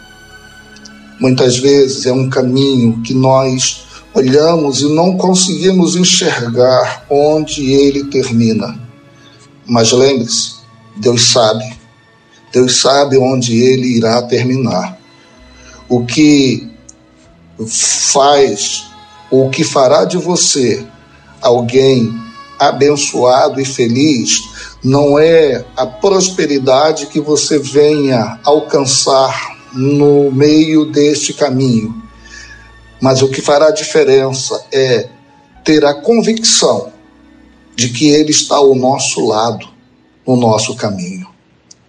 Muitas 1.19 1.57
vezes 1.57 2.07
é 2.07 2.13
um 2.13 2.29
caminho 2.29 3.03
que 3.03 3.15
nós 3.15 3.83
olhamos 4.15 4.83
e 4.83 4.89
não 4.89 5.17
conseguimos 5.17 5.97
enxergar 5.97 7.05
onde 7.11 7.73
ele 7.73 8.05
termina. 8.05 8.84
Mas 9.67 9.93
lembre-se, 9.93 10.57
Deus 10.97 11.33
sabe. 11.33 11.65
Deus 12.53 12.81
sabe 12.81 13.17
onde 13.17 13.59
ele 13.61 13.97
irá 13.97 14.23
terminar. 14.23 14.99
O 15.89 16.05
que 16.05 16.71
faz, 17.67 18.87
o 19.31 19.51
que 19.51 19.65
fará 19.65 20.05
de 20.05 20.17
você 20.17 20.85
alguém 21.41 22.15
abençoado 22.59 23.61
e 23.61 23.65
feliz, 23.65 24.43
não 24.83 25.19
é 25.19 25.65
a 25.77 25.87
prosperidade 25.87 27.07
que 27.07 27.21
você 27.21 27.59
venha 27.59 28.39
alcançar 28.45 29.55
no 29.73 30.31
meio 30.31 30.87
deste 30.87 31.35
caminho, 31.35 32.03
mas 33.01 33.23
o 33.23 33.29
que 33.29 33.43
fará 33.43 33.71
diferença 33.71 34.65
é 34.73 35.09
ter 35.65 35.85
a 35.85 35.95
convicção 35.95 36.94
de 37.75 37.89
que 37.89 38.09
Ele 38.09 38.31
está 38.31 38.57
ao 38.57 38.75
nosso 38.75 39.27
lado, 39.27 39.69
no 40.27 40.37
nosso 40.37 40.75
caminho. 40.75 41.27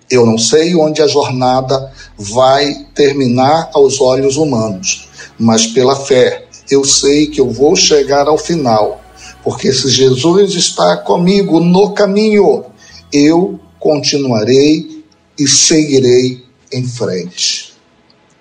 Eu 0.09 0.25
não 0.25 0.37
sei 0.37 0.75
onde 0.75 1.01
a 1.01 1.07
jornada 1.07 1.91
vai 2.17 2.85
terminar 2.93 3.69
aos 3.73 3.99
olhos 3.99 4.37
humanos, 4.37 5.09
mas 5.37 5.65
pela 5.67 5.95
fé 5.95 6.45
eu 6.69 6.83
sei 6.83 7.27
que 7.27 7.39
eu 7.39 7.49
vou 7.49 7.75
chegar 7.75 8.27
ao 8.27 8.37
final, 8.37 9.01
porque 9.43 9.71
se 9.71 9.89
Jesus 9.89 10.53
está 10.53 10.97
comigo 10.97 11.59
no 11.59 11.93
caminho, 11.93 12.65
eu 13.11 13.59
continuarei 13.79 15.03
e 15.37 15.47
seguirei 15.47 16.43
em 16.71 16.87
frente. 16.87 17.73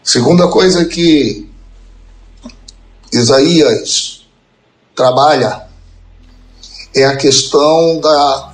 Segunda 0.02 0.48
coisa 0.48 0.84
que 0.84 1.48
Isaías 3.12 4.26
trabalha 4.94 5.63
é 6.94 7.04
a 7.04 7.16
questão 7.16 7.98
da 7.98 8.52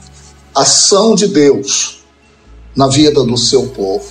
ação 0.55 1.15
de 1.15 1.29
Deus 1.29 2.03
na 2.75 2.89
vida 2.89 3.23
do 3.23 3.37
seu 3.37 3.69
povo. 3.69 4.07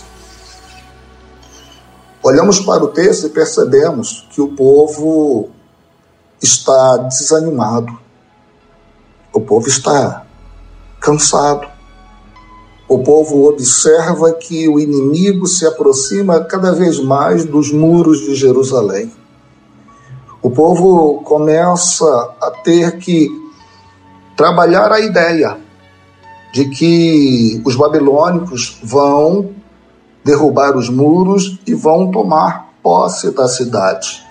Olhamos 2.21 2.59
para 2.59 2.83
o 2.83 2.89
texto 2.89 3.25
e 3.25 3.29
percebemos 3.29 4.27
que 4.29 4.39
o 4.39 4.49
povo 4.49 5.49
está 6.41 6.97
desanimado, 6.97 7.97
o 9.33 9.41
povo 9.41 9.67
está 9.67 10.25
cansado, 10.99 11.67
o 12.87 12.99
povo 12.99 13.47
observa 13.47 14.33
que 14.33 14.67
o 14.67 14.79
inimigo 14.79 15.47
se 15.47 15.65
aproxima 15.65 16.43
cada 16.43 16.71
vez 16.71 16.99
mais 16.99 17.45
dos 17.45 17.71
muros 17.71 18.19
de 18.19 18.35
Jerusalém. 18.35 19.11
O 20.41 20.49
povo 20.49 21.21
começa 21.23 22.05
a 22.41 22.51
ter 22.63 22.97
que 22.97 23.48
trabalhar 24.39 24.89
a 24.93 25.01
ideia 25.01 25.57
de 26.53 26.69
que 26.69 27.61
os 27.65 27.75
babilônicos 27.75 28.79
vão 28.81 29.53
derrubar 30.23 30.77
os 30.77 30.89
muros 30.89 31.59
e 31.67 31.73
vão 31.73 32.09
tomar 32.09 32.69
posse 32.81 33.31
da 33.31 33.49
cidade. 33.49 34.25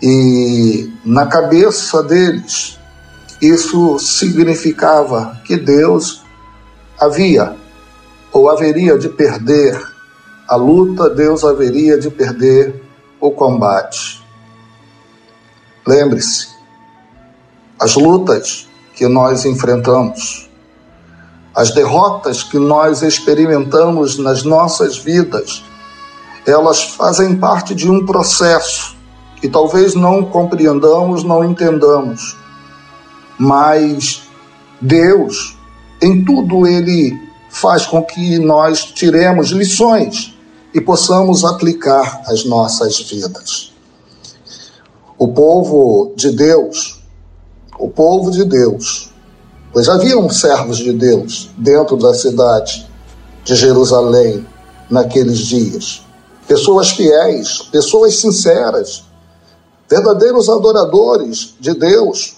E 0.00 0.88
na 1.04 1.26
cabeça 1.26 2.04
deles, 2.04 2.78
isso 3.42 3.98
significava 3.98 5.40
que 5.44 5.56
Deus 5.56 6.22
havia 6.96 7.56
ou 8.32 8.48
haveria 8.48 8.96
de 8.96 9.08
perder 9.08 9.76
a 10.46 10.54
luta, 10.54 11.10
Deus 11.10 11.42
haveria 11.42 11.98
de 11.98 12.10
perder 12.10 12.80
o 13.20 13.32
combate. 13.32 14.24
Lembre-se, 15.84 16.46
as 17.76 17.96
lutas 17.96 18.69
que 19.00 19.08
nós 19.08 19.46
enfrentamos, 19.46 20.46
as 21.54 21.70
derrotas 21.70 22.42
que 22.42 22.58
nós 22.58 23.00
experimentamos 23.00 24.18
nas 24.18 24.42
nossas 24.42 24.98
vidas, 24.98 25.64
elas 26.46 26.82
fazem 26.82 27.34
parte 27.34 27.74
de 27.74 27.90
um 27.90 28.04
processo 28.04 28.94
que 29.40 29.48
talvez 29.48 29.94
não 29.94 30.22
compreendamos, 30.22 31.24
não 31.24 31.42
entendamos, 31.42 32.36
mas 33.38 34.20
Deus, 34.78 35.56
em 36.02 36.22
tudo, 36.22 36.66
Ele 36.66 37.18
faz 37.48 37.86
com 37.86 38.02
que 38.04 38.38
nós 38.38 38.84
tiremos 38.84 39.48
lições 39.48 40.36
e 40.74 40.80
possamos 40.82 41.42
aplicar 41.42 42.20
às 42.26 42.44
nossas 42.44 43.00
vidas. 43.00 43.72
O 45.16 45.28
povo 45.28 46.12
de 46.14 46.32
Deus, 46.32 46.99
o 47.80 47.88
povo 47.88 48.30
de 48.30 48.44
Deus, 48.44 49.10
pois 49.72 49.88
haviam 49.88 50.28
servos 50.28 50.76
de 50.76 50.92
Deus 50.92 51.48
dentro 51.56 51.96
da 51.96 52.12
cidade 52.12 52.86
de 53.42 53.56
Jerusalém 53.56 54.46
naqueles 54.90 55.38
dias. 55.38 56.02
Pessoas 56.46 56.90
fiéis, 56.90 57.62
pessoas 57.72 58.16
sinceras, 58.16 59.04
verdadeiros 59.88 60.48
adoradores 60.48 61.54
de 61.58 61.72
Deus. 61.72 62.36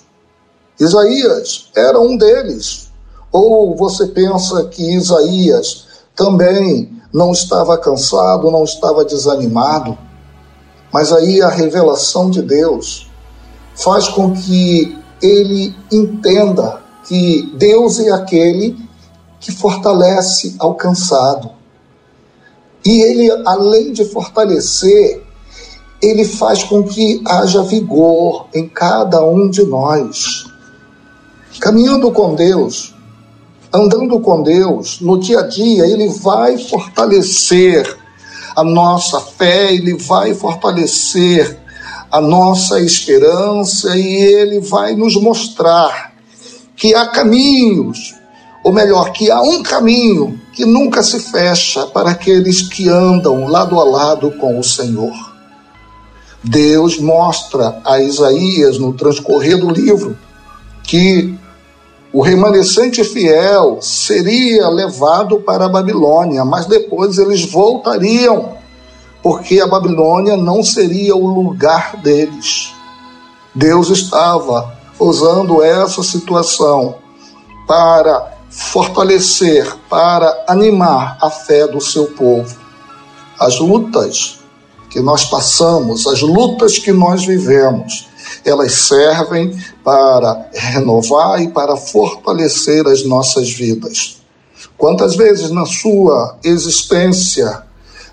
Isaías 0.78 1.70
era 1.74 1.98
um 1.98 2.16
deles. 2.16 2.90
Ou 3.32 3.74
você 3.74 4.06
pensa 4.06 4.64
que 4.66 4.94
Isaías 4.94 5.86
também 6.14 7.00
não 7.12 7.32
estava 7.32 7.76
cansado, 7.78 8.50
não 8.50 8.64
estava 8.64 9.04
desanimado? 9.04 9.98
Mas 10.92 11.12
aí 11.12 11.40
a 11.42 11.48
revelação 11.48 12.30
de 12.30 12.42
Deus 12.42 13.10
faz 13.74 14.08
com 14.08 14.34
que 14.34 15.01
ele 15.22 15.74
entenda 15.90 16.82
que 17.04 17.52
Deus 17.56 18.00
é 18.00 18.10
aquele 18.10 18.76
que 19.40 19.52
fortalece 19.52 20.56
ao 20.58 20.74
cansado. 20.74 21.50
E 22.84 23.00
ele, 23.00 23.30
além 23.46 23.92
de 23.92 24.04
fortalecer, 24.04 25.22
ele 26.00 26.24
faz 26.24 26.64
com 26.64 26.82
que 26.82 27.22
haja 27.24 27.62
vigor 27.62 28.48
em 28.52 28.68
cada 28.68 29.24
um 29.24 29.48
de 29.48 29.62
nós. 29.64 30.46
Caminhando 31.60 32.10
com 32.10 32.34
Deus, 32.34 32.92
andando 33.72 34.18
com 34.20 34.42
Deus, 34.42 35.00
no 35.00 35.20
dia 35.20 35.40
a 35.40 35.46
dia, 35.46 35.86
ele 35.86 36.08
vai 36.08 36.58
fortalecer 36.58 37.96
a 38.56 38.64
nossa 38.64 39.20
fé, 39.20 39.72
ele 39.72 39.94
vai 39.94 40.34
fortalecer 40.34 41.61
a 42.12 42.20
nossa 42.20 42.78
esperança 42.78 43.96
e 43.96 44.06
ele 44.06 44.60
vai 44.60 44.94
nos 44.94 45.16
mostrar 45.16 46.12
que 46.76 46.94
há 46.94 47.06
caminhos, 47.06 48.14
ou 48.62 48.70
melhor, 48.70 49.12
que 49.12 49.30
há 49.30 49.40
um 49.40 49.62
caminho 49.62 50.38
que 50.52 50.66
nunca 50.66 51.02
se 51.02 51.18
fecha 51.18 51.86
para 51.86 52.10
aqueles 52.10 52.60
que 52.60 52.86
andam 52.86 53.46
lado 53.46 53.80
a 53.80 53.84
lado 53.84 54.30
com 54.32 54.58
o 54.58 54.62
Senhor. 54.62 55.32
Deus 56.44 56.98
mostra 56.98 57.80
a 57.82 57.98
Isaías 58.00 58.76
no 58.76 58.92
transcorrer 58.92 59.56
do 59.56 59.70
livro 59.70 60.18
que 60.82 61.34
o 62.12 62.20
remanescente 62.20 63.02
fiel 63.04 63.78
seria 63.80 64.68
levado 64.68 65.40
para 65.40 65.64
a 65.64 65.68
Babilônia, 65.68 66.44
mas 66.44 66.66
depois 66.66 67.16
eles 67.16 67.42
voltariam, 67.50 68.60
porque 69.22 69.60
a 69.60 69.66
Babilônia 69.66 70.36
não 70.36 70.62
seria 70.62 71.14
o 71.14 71.26
lugar 71.26 71.96
deles. 71.98 72.74
Deus 73.54 73.88
estava 73.90 74.76
usando 74.98 75.62
essa 75.62 76.02
situação 76.02 76.96
para 77.66 78.32
fortalecer, 78.50 79.74
para 79.88 80.44
animar 80.48 81.16
a 81.20 81.30
fé 81.30 81.66
do 81.66 81.80
seu 81.80 82.06
povo. 82.06 82.56
As 83.38 83.58
lutas 83.58 84.40
que 84.90 85.00
nós 85.00 85.24
passamos, 85.24 86.06
as 86.06 86.20
lutas 86.20 86.78
que 86.78 86.92
nós 86.92 87.24
vivemos, 87.24 88.08
elas 88.44 88.72
servem 88.72 89.56
para 89.82 90.48
renovar 90.52 91.40
e 91.40 91.48
para 91.48 91.76
fortalecer 91.76 92.86
as 92.86 93.04
nossas 93.04 93.50
vidas. 93.50 94.20
Quantas 94.76 95.16
vezes 95.16 95.50
na 95.50 95.64
sua 95.64 96.36
existência 96.44 97.62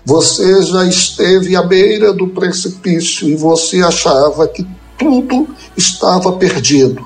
você 0.04 0.62
já 0.62 0.84
esteve 0.86 1.54
à 1.56 1.62
beira 1.62 2.12
do 2.12 2.28
precipício 2.28 3.28
e 3.28 3.34
você 3.34 3.82
achava 3.82 4.48
que 4.48 4.66
tudo 4.98 5.48
estava 5.76 6.32
perdido? 6.32 7.04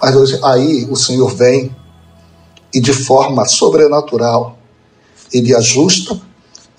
Mas 0.00 0.42
aí 0.42 0.86
o 0.90 0.96
Senhor 0.96 1.34
vem 1.34 1.74
e 2.72 2.80
de 2.80 2.92
forma 2.92 3.46
sobrenatural 3.46 4.58
ele 5.32 5.54
ajusta 5.54 6.20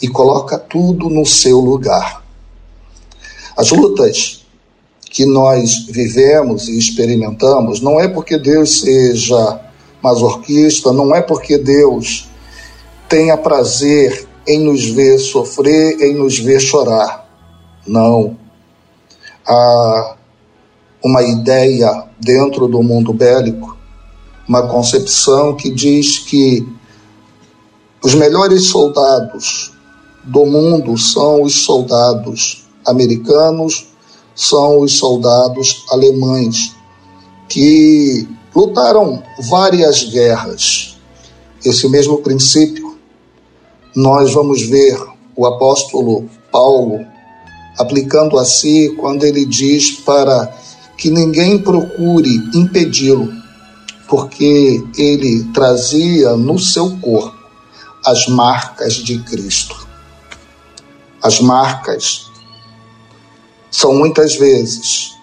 e 0.01 0.07
coloca 0.07 0.57
tudo 0.57 1.09
no 1.09 1.25
seu 1.25 1.59
lugar. 1.59 2.23
As 3.55 3.71
lutas 3.71 4.45
que 5.09 5.25
nós 5.25 5.85
vivemos 5.89 6.67
e 6.67 6.77
experimentamos 6.77 7.79
não 7.79 7.99
é 7.99 8.07
porque 8.07 8.37
Deus 8.37 8.81
seja 8.81 9.61
masoquista, 10.01 10.91
não 10.91 11.15
é 11.15 11.21
porque 11.21 11.57
Deus 11.57 12.27
tenha 13.07 13.37
prazer 13.37 14.24
em 14.47 14.59
nos 14.59 14.85
ver 14.85 15.17
sofrer, 15.19 16.01
em 16.01 16.15
nos 16.15 16.39
ver 16.39 16.59
chorar. 16.59 17.27
Não. 17.87 18.37
Há 19.47 20.15
uma 21.03 21.21
ideia 21.23 22.07
dentro 22.19 22.67
do 22.67 22.81
mundo 22.81 23.13
bélico, 23.13 23.77
uma 24.47 24.67
concepção 24.67 25.55
que 25.55 25.69
diz 25.69 26.19
que 26.19 26.67
os 28.03 28.13
melhores 28.13 28.67
soldados 28.67 29.71
do 30.23 30.45
mundo 30.45 30.97
são 30.97 31.43
os 31.43 31.63
soldados 31.63 32.65
americanos, 32.85 33.87
são 34.35 34.79
os 34.79 34.97
soldados 34.97 35.85
alemães 35.89 36.75
que 37.47 38.27
lutaram 38.55 39.21
várias 39.39 40.03
guerras. 40.03 40.97
Esse 41.63 41.87
mesmo 41.87 42.19
princípio 42.19 42.84
nós 43.95 44.33
vamos 44.33 44.61
ver 44.61 44.99
o 45.35 45.45
apóstolo 45.45 46.29
Paulo 46.51 47.05
aplicando 47.77 48.37
a 48.37 48.45
si 48.45 48.95
quando 48.97 49.23
ele 49.23 49.45
diz 49.45 49.91
para 49.91 50.53
que 50.97 51.09
ninguém 51.09 51.57
procure 51.57 52.35
impedi-lo, 52.53 53.31
porque 54.07 54.83
ele 54.97 55.43
trazia 55.53 56.35
no 56.35 56.57
seu 56.57 56.97
corpo 56.97 57.35
as 58.05 58.27
marcas 58.27 58.93
de 58.93 59.19
Cristo. 59.19 59.87
As 61.21 61.41
marcas 61.41 62.25
são 63.71 63.95
muitas 63.95 64.35
vezes 64.35 65.15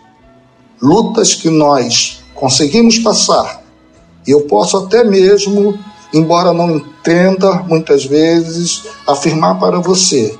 lutas 0.83 1.35
que 1.35 1.49
nós 1.49 2.23
conseguimos 2.35 2.99
passar. 2.99 3.63
Eu 4.27 4.43
posso 4.43 4.77
até 4.77 5.05
mesmo, 5.05 5.79
embora 6.13 6.53
não 6.53 6.77
entenda 6.77 7.55
muitas 7.63 8.05
vezes, 8.05 8.85
afirmar 9.07 9.59
para 9.59 9.79
você, 9.81 10.39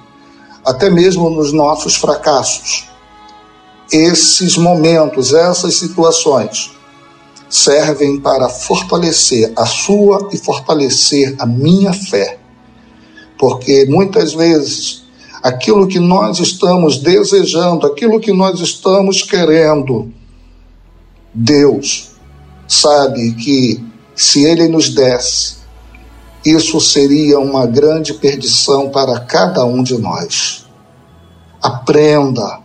até 0.65 0.91
mesmo 0.91 1.31
nos 1.31 1.53
nossos 1.53 1.97
fracassos, 1.97 2.89
esses 3.91 4.57
momentos, 4.57 5.35
essas 5.35 5.75
situações 5.75 6.71
servem 7.49 8.19
para 8.19 8.49
fortalecer 8.49 9.53
a 9.57 9.67
sua 9.67 10.31
e 10.33 10.39
fortalecer 10.39 11.35
a 11.39 11.45
minha 11.45 11.93
fé. 11.93 12.39
Porque 13.37 13.85
muitas 13.87 14.33
vezes 14.33 15.03
aquilo 15.43 15.89
que 15.89 15.99
nós 15.99 16.39
estamos 16.39 16.99
desejando, 16.99 17.87
aquilo 17.87 18.21
que 18.21 18.33
nós 18.33 18.61
estamos 18.61 19.23
querendo. 19.23 20.13
Deus 21.35 22.13
sabe 22.69 23.33
que 23.33 23.83
se 24.15 24.45
Ele 24.45 24.69
nos 24.69 24.91
desse, 24.91 25.57
isso 26.45 26.81
seria 26.81 27.39
uma 27.39 27.67
grande 27.67 28.15
perdição 28.15 28.91
para 28.91 29.21
cada 29.21 29.65
um 29.65 29.83
de 29.83 29.97
nós. 29.99 30.67
Aprenda, 31.61 32.61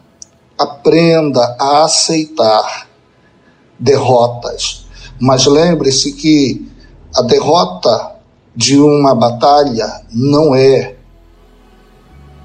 aprenda 0.57 1.55
a 1.59 1.83
aceitar 1.83 2.87
derrotas, 3.77 4.87
mas 5.19 5.45
lembre-se 5.45 6.13
que 6.13 6.71
a 7.15 7.21
derrota 7.21 8.15
de 8.55 8.79
uma 8.79 9.13
batalha 9.13 10.01
não 10.11 10.55
é 10.55 10.95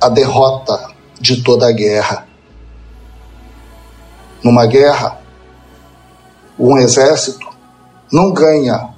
a 0.00 0.08
derrota 0.08 0.90
de 1.18 1.42
toda 1.42 1.68
a 1.68 1.72
guerra. 1.72 2.26
Numa 4.42 4.66
guerra, 4.66 5.18
um 6.58 6.76
exército 6.76 7.48
não 8.12 8.32
ganha 8.32 8.90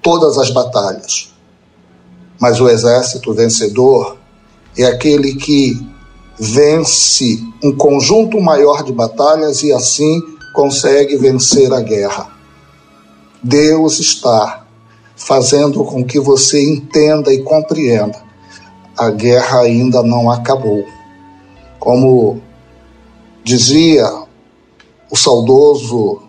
todas 0.00 0.38
as 0.38 0.50
batalhas, 0.50 1.31
mas 2.42 2.60
o 2.60 2.68
exército 2.68 3.32
vencedor 3.32 4.16
é 4.76 4.82
aquele 4.84 5.36
que 5.36 5.80
vence 6.36 7.40
um 7.62 7.70
conjunto 7.70 8.40
maior 8.40 8.82
de 8.82 8.92
batalhas 8.92 9.62
e 9.62 9.72
assim 9.72 10.20
consegue 10.52 11.16
vencer 11.16 11.72
a 11.72 11.80
guerra. 11.80 12.32
Deus 13.40 14.00
está 14.00 14.66
fazendo 15.14 15.84
com 15.84 16.04
que 16.04 16.18
você 16.18 16.68
entenda 16.68 17.32
e 17.32 17.44
compreenda. 17.44 18.20
A 18.98 19.08
guerra 19.08 19.60
ainda 19.60 20.02
não 20.02 20.28
acabou. 20.28 20.84
Como 21.78 22.42
dizia 23.44 24.04
o 25.08 25.16
saudoso 25.16 26.22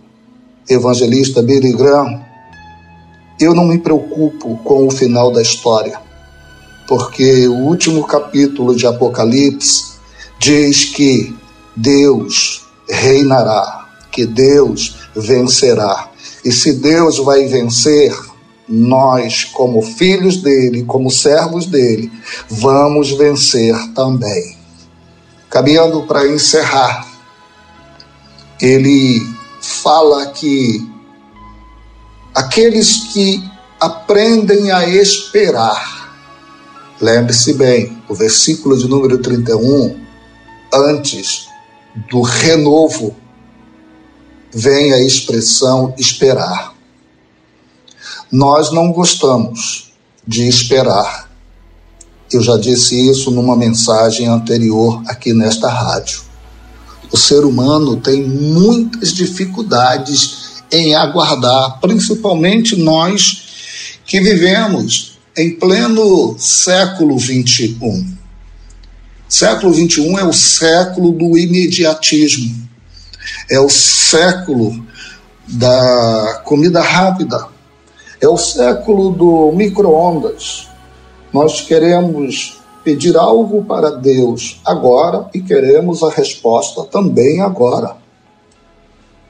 evangelista 0.69 1.41
Billy 1.41 1.73
Graham, 1.73 2.23
eu 3.39 3.53
não 3.53 3.65
me 3.65 3.77
preocupo 3.79 4.57
com 4.63 4.87
o 4.87 4.91
final 4.91 5.31
da 5.31 5.41
história, 5.41 5.99
porque 6.93 7.47
o 7.47 7.55
último 7.55 8.05
capítulo 8.05 8.75
de 8.75 8.85
Apocalipse 8.85 9.93
diz 10.37 10.85
que 10.85 11.35
Deus 11.75 12.67
reinará, 12.87 13.89
que 14.11 14.27
Deus 14.27 14.95
vencerá. 15.15 16.11
E 16.45 16.51
se 16.51 16.73
Deus 16.73 17.17
vai 17.17 17.47
vencer, 17.47 18.15
nós, 18.69 19.43
como 19.43 19.81
filhos 19.81 20.37
dele, 20.43 20.83
como 20.83 21.09
servos 21.09 21.65
dele, 21.65 22.11
vamos 22.47 23.09
vencer 23.17 23.75
também. 23.95 24.55
Caminhando 25.49 26.03
para 26.03 26.27
encerrar, 26.27 27.07
ele 28.61 29.19
fala 29.59 30.27
que 30.27 30.87
aqueles 32.35 33.11
que 33.11 33.43
aprendem 33.79 34.71
a 34.71 34.87
esperar, 34.87 35.92
lembre-se 37.03 37.53
bem, 37.53 37.97
o 38.07 38.15
versículo 38.15 38.77
de 38.77 38.87
número 38.87 39.17
31, 39.17 39.99
antes 40.73 41.47
do 42.09 42.21
renovo, 42.21 43.13
vem 44.53 44.93
a 44.93 45.01
expressão 45.01 45.93
esperar. 45.97 46.73
Nós 48.31 48.71
não 48.71 48.91
gostamos 48.93 49.91
de 50.25 50.47
esperar. 50.47 51.29
Eu 52.31 52.41
já 52.41 52.57
disse 52.57 53.09
isso 53.09 53.29
numa 53.31 53.57
mensagem 53.57 54.27
anterior 54.27 55.03
aqui 55.05 55.33
nesta 55.33 55.69
rádio. 55.69 56.21
O 57.11 57.17
ser 57.17 57.43
humano 57.43 57.97
tem 57.97 58.23
muitas 58.23 59.13
dificuldades 59.13 60.63
em 60.71 60.95
aguardar, 60.95 61.79
principalmente 61.81 62.77
nós 62.77 63.43
que 64.05 64.21
vivemos 64.21 65.12
em 65.35 65.51
pleno 65.51 66.35
século 66.37 67.17
21. 67.17 68.15
Século 69.27 69.73
21 69.73 70.19
é 70.19 70.23
o 70.23 70.33
século 70.33 71.11
do 71.11 71.35
imediatismo, 71.35 72.55
é 73.49 73.59
o 73.59 73.67
século 73.67 74.85
da 75.47 76.43
comida 76.45 76.81
rápida, 76.81 77.47
é 78.21 78.27
o 78.27 78.37
século 78.37 79.09
do 79.09 79.51
micro-ondas. 79.53 80.67
Nós 81.33 81.61
queremos 81.61 82.61
pedir 82.83 83.17
algo 83.17 83.63
para 83.65 83.89
Deus 83.89 84.61
agora 84.63 85.29
e 85.33 85.41
queremos 85.41 86.03
a 86.03 86.11
resposta 86.11 86.83
também 86.83 87.41
agora. 87.41 87.97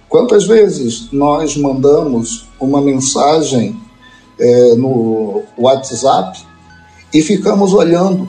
Quantas 0.09 0.45
vezes 0.45 1.07
nós 1.13 1.55
mandamos 1.55 2.45
uma 2.59 2.81
mensagem 2.81 3.79
é, 4.39 4.75
no 4.75 5.43
WhatsApp 5.57 6.39
e 7.13 7.21
ficamos 7.21 7.73
olhando 7.73 8.27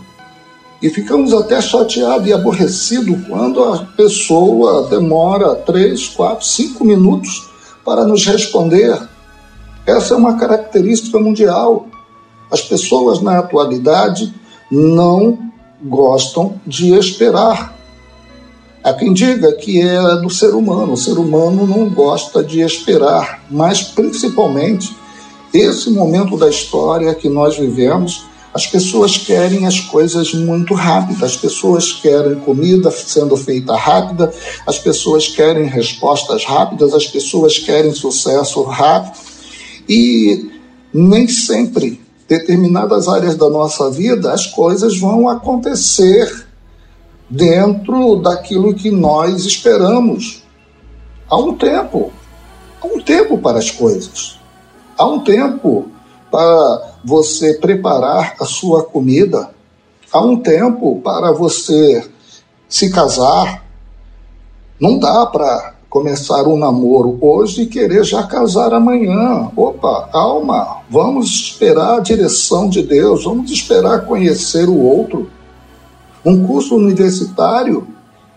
e 0.82 0.90
ficamos 0.90 1.32
até 1.32 1.60
chateados 1.60 2.26
e 2.28 2.32
aborrecidos 2.32 3.26
quando 3.26 3.64
a 3.64 3.84
pessoa 3.96 4.88
demora 4.88 5.54
três, 5.54 6.08
quatro, 6.08 6.44
cinco 6.44 6.84
minutos 6.84 7.48
para 7.84 8.04
nos 8.04 8.26
responder 8.26 9.00
essa 9.86 10.14
é 10.14 10.16
uma 10.16 10.38
característica 10.38 11.18
mundial. 11.18 11.86
As 12.50 12.62
pessoas 12.62 13.20
na 13.20 13.38
atualidade 13.38 14.32
não 14.70 15.38
gostam 15.82 16.58
de 16.66 16.94
esperar. 16.94 17.74
Há 18.82 18.94
quem 18.94 19.12
diga 19.12 19.52
que 19.52 19.80
é 19.80 20.00
do 20.16 20.30
ser 20.30 20.54
humano, 20.54 20.92
o 20.92 20.96
ser 20.96 21.18
humano 21.18 21.66
não 21.66 21.88
gosta 21.88 22.42
de 22.42 22.60
esperar, 22.60 23.42
mas 23.50 23.82
principalmente 23.82 24.94
esse 25.54 25.88
momento 25.90 26.36
da 26.36 26.48
história 26.48 27.14
que 27.14 27.28
nós 27.28 27.56
vivemos, 27.56 28.26
as 28.52 28.66
pessoas 28.66 29.16
querem 29.16 29.66
as 29.66 29.80
coisas 29.80 30.34
muito 30.34 30.74
rápidas, 30.74 31.22
as 31.22 31.36
pessoas 31.36 31.92
querem 31.92 32.36
comida 32.36 32.90
sendo 32.90 33.36
feita 33.36 33.76
rápida, 33.76 34.32
as 34.66 34.78
pessoas 34.78 35.28
querem 35.28 35.66
respostas 35.66 36.44
rápidas, 36.44 36.92
as 36.92 37.06
pessoas 37.06 37.58
querem 37.58 37.92
sucesso 37.92 38.62
rápido 38.62 39.18
e 39.88 40.50
nem 40.92 41.28
sempre, 41.28 42.00
determinadas 42.28 43.08
áreas 43.08 43.36
da 43.36 43.50
nossa 43.50 43.90
vida, 43.90 44.32
as 44.32 44.46
coisas 44.46 44.98
vão 44.98 45.28
acontecer 45.28 46.46
dentro 47.28 48.16
daquilo 48.16 48.74
que 48.74 48.90
nós 48.90 49.44
esperamos. 49.44 50.42
Há 51.28 51.36
um 51.36 51.54
tempo, 51.56 52.12
há 52.80 52.86
um 52.86 53.00
tempo 53.00 53.38
para 53.38 53.58
as 53.58 53.70
coisas. 53.70 54.38
Há 54.96 55.04
um 55.06 55.20
tempo 55.20 55.88
para 56.30 56.92
você 57.04 57.54
preparar 57.54 58.36
a 58.40 58.44
sua 58.44 58.84
comida. 58.84 59.50
Há 60.12 60.20
um 60.20 60.36
tempo 60.36 61.00
para 61.02 61.32
você 61.32 62.08
se 62.68 62.90
casar. 62.90 63.64
Não 64.80 64.98
dá 64.98 65.26
para 65.26 65.74
começar 65.90 66.42
um 66.48 66.56
namoro 66.56 67.18
hoje 67.20 67.62
e 67.62 67.66
querer 67.66 68.04
já 68.04 68.24
casar 68.24 68.74
amanhã. 68.74 69.50
Opa, 69.56 70.08
calma, 70.12 70.78
vamos 70.90 71.26
esperar 71.30 71.98
a 71.98 72.00
direção 72.00 72.68
de 72.68 72.82
Deus, 72.82 73.24
vamos 73.24 73.50
esperar 73.50 74.04
conhecer 74.04 74.68
o 74.68 74.76
outro. 74.76 75.30
Um 76.24 76.46
curso 76.46 76.74
universitário, 76.76 77.86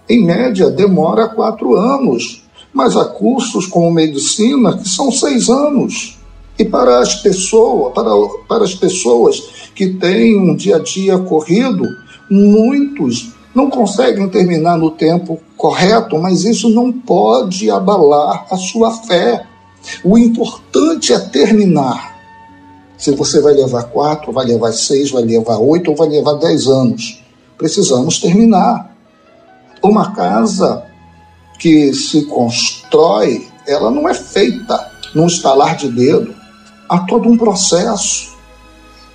em 0.09 0.23
média, 0.23 0.69
demora 0.69 1.27
quatro 1.27 1.75
anos, 1.75 2.43
mas 2.73 2.95
há 2.95 3.05
cursos 3.05 3.65
como 3.65 3.91
medicina 3.91 4.77
que 4.77 4.87
são 4.87 5.11
seis 5.11 5.49
anos. 5.49 6.16
E 6.57 6.65
para 6.65 6.99
as 6.99 7.15
pessoas, 7.15 7.93
para, 7.93 8.09
para 8.47 8.63
as 8.63 8.73
pessoas 8.73 9.69
que 9.75 9.89
têm 9.89 10.39
um 10.39 10.55
dia 10.55 10.77
a 10.77 10.79
dia 10.79 11.17
corrido, 11.17 11.83
muitos 12.29 13.31
não 13.53 13.69
conseguem 13.69 14.29
terminar 14.29 14.77
no 14.77 14.91
tempo 14.91 15.39
correto, 15.55 16.17
mas 16.19 16.43
isso 16.43 16.69
não 16.69 16.91
pode 16.91 17.69
abalar 17.71 18.45
a 18.51 18.57
sua 18.57 18.91
fé. 18.91 19.45
O 20.03 20.17
importante 20.17 21.11
é 21.11 21.19
terminar. 21.19 22.15
Se 22.97 23.11
você 23.11 23.41
vai 23.41 23.53
levar 23.53 23.85
quatro, 23.85 24.31
vai 24.31 24.45
levar 24.45 24.71
seis, 24.73 25.11
vai 25.11 25.23
levar 25.23 25.57
oito 25.57 25.91
ou 25.91 25.97
vai 25.97 26.07
levar 26.07 26.33
dez 26.33 26.67
anos, 26.67 27.23
precisamos 27.57 28.19
terminar. 28.19 28.95
Uma 29.83 30.11
casa 30.13 30.83
que 31.59 31.93
se 31.93 32.25
constrói, 32.25 33.47
ela 33.67 33.89
não 33.89 34.07
é 34.07 34.13
feita 34.13 34.91
num 35.15 35.27
estalar 35.27 35.75
de 35.75 35.89
dedo. 35.89 36.35
Há 36.89 36.99
todo 36.99 37.29
um 37.29 37.37
processo. 37.37 38.35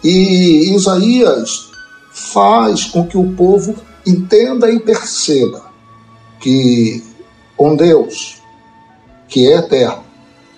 E 0.03 0.75
Isaías 0.75 1.71
faz 2.13 2.85
com 2.85 3.07
que 3.07 3.17
o 3.17 3.33
povo 3.33 3.75
entenda 4.07 4.71
e 4.71 4.81
perceba 4.81 5.71
que 6.41 7.03
um 7.59 7.77
Deus 7.77 8.43
que 9.29 9.47
é 9.51 9.57
eterno, 9.57 10.05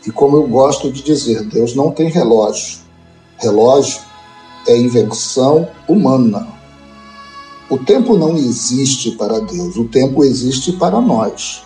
e 0.04 0.10
como 0.10 0.36
eu 0.36 0.48
gosto 0.48 0.90
de 0.90 1.02
dizer, 1.02 1.44
Deus 1.44 1.76
não 1.76 1.92
tem 1.92 2.08
relógio. 2.08 2.78
Relógio 3.38 4.00
é 4.66 4.76
invenção 4.76 5.68
humana. 5.86 6.48
O 7.70 7.78
tempo 7.78 8.18
não 8.18 8.36
existe 8.36 9.12
para 9.12 9.40
Deus, 9.40 9.76
o 9.76 9.84
tempo 9.84 10.24
existe 10.24 10.72
para 10.72 11.00
nós. 11.00 11.62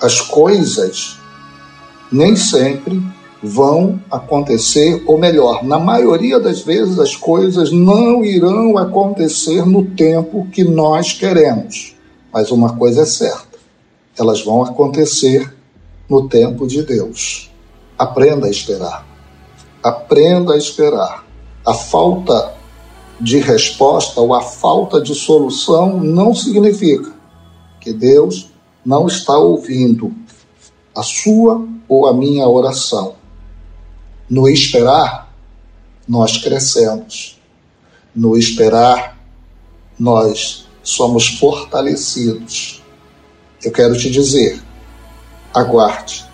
As 0.00 0.20
coisas 0.20 1.18
nem 2.12 2.36
sempre 2.36 3.02
vão 3.42 4.00
acontecer, 4.10 5.02
ou 5.06 5.16
melhor, 5.16 5.62
na 5.62 5.78
maioria 5.78 6.40
das 6.40 6.60
vezes 6.60 6.98
as 6.98 7.14
coisas 7.14 7.70
não 7.70 8.24
irão 8.24 8.76
acontecer 8.76 9.64
no 9.64 9.84
tempo 9.84 10.48
que 10.50 10.64
nós 10.64 11.12
queremos. 11.12 11.94
Mas 12.32 12.50
uma 12.50 12.76
coisa 12.76 13.02
é 13.02 13.06
certa: 13.06 13.58
elas 14.18 14.42
vão 14.42 14.62
acontecer 14.62 15.54
no 16.08 16.28
tempo 16.28 16.66
de 16.66 16.82
Deus. 16.82 17.50
Aprenda 17.96 18.46
a 18.46 18.50
esperar. 18.50 19.06
Aprenda 19.82 20.54
a 20.54 20.56
esperar. 20.56 21.24
A 21.64 21.74
falta 21.74 22.54
de 23.20 23.38
resposta 23.38 24.20
ou 24.20 24.32
a 24.32 24.40
falta 24.40 25.00
de 25.00 25.14
solução 25.14 25.98
não 25.98 26.34
significa 26.34 27.12
que 27.80 27.92
Deus 27.92 28.50
não 28.84 29.06
está 29.06 29.36
ouvindo 29.36 30.12
a 30.94 31.02
sua 31.02 31.66
ou 31.88 32.06
a 32.06 32.12
minha 32.12 32.48
oração. 32.48 33.17
No 34.28 34.48
esperar, 34.48 35.32
nós 36.06 36.38
crescemos. 36.38 37.40
No 38.14 38.36
esperar, 38.36 39.18
nós 39.98 40.68
somos 40.82 41.28
fortalecidos. 41.28 42.82
Eu 43.62 43.72
quero 43.72 43.96
te 43.96 44.10
dizer, 44.10 44.62
aguarde, 45.54 46.24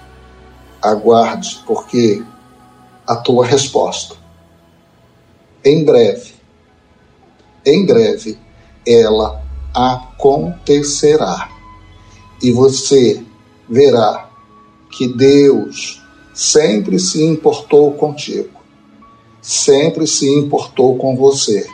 aguarde, 0.83 1.63
porque 1.67 2.23
a 3.07 3.17
tua 3.17 3.47
resposta, 3.47 4.17
em 5.65 5.85
breve, 5.85 6.35
em 7.65 7.87
breve, 7.87 8.39
ela 8.87 9.43
acontecerá. 9.73 11.51
E 12.43 12.53
você 12.53 13.25
verá 13.69 14.29
que 14.91 15.09
Deus 15.09 16.04
sempre 16.35 16.99
se 16.99 17.23
importou 17.23 17.93
contigo, 17.93 18.61
sempre 19.41 20.07
se 20.07 20.29
importou 20.29 20.97
com 20.97 21.17
você. 21.17 21.67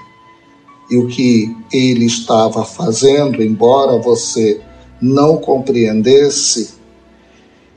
E 0.91 0.99
o 0.99 1.09
que 1.09 1.57
ele 1.73 2.05
estava 2.05 2.65
fazendo, 2.65 3.43
embora 3.43 3.99
você 3.99 4.61
não 5.01 5.39
compreendesse, 5.39 6.75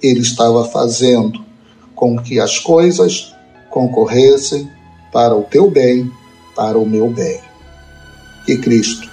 ele 0.01 0.19
estava 0.19 0.65
fazendo 0.65 1.43
com 1.95 2.17
que 2.17 2.39
as 2.39 2.59
coisas 2.59 3.33
concorressem 3.69 4.69
para 5.11 5.33
o 5.35 5.43
teu 5.43 5.71
bem, 5.71 6.11
para 6.55 6.77
o 6.77 6.85
meu 6.85 7.09
bem. 7.09 7.39
Que 8.45 8.57
Cristo 8.57 9.09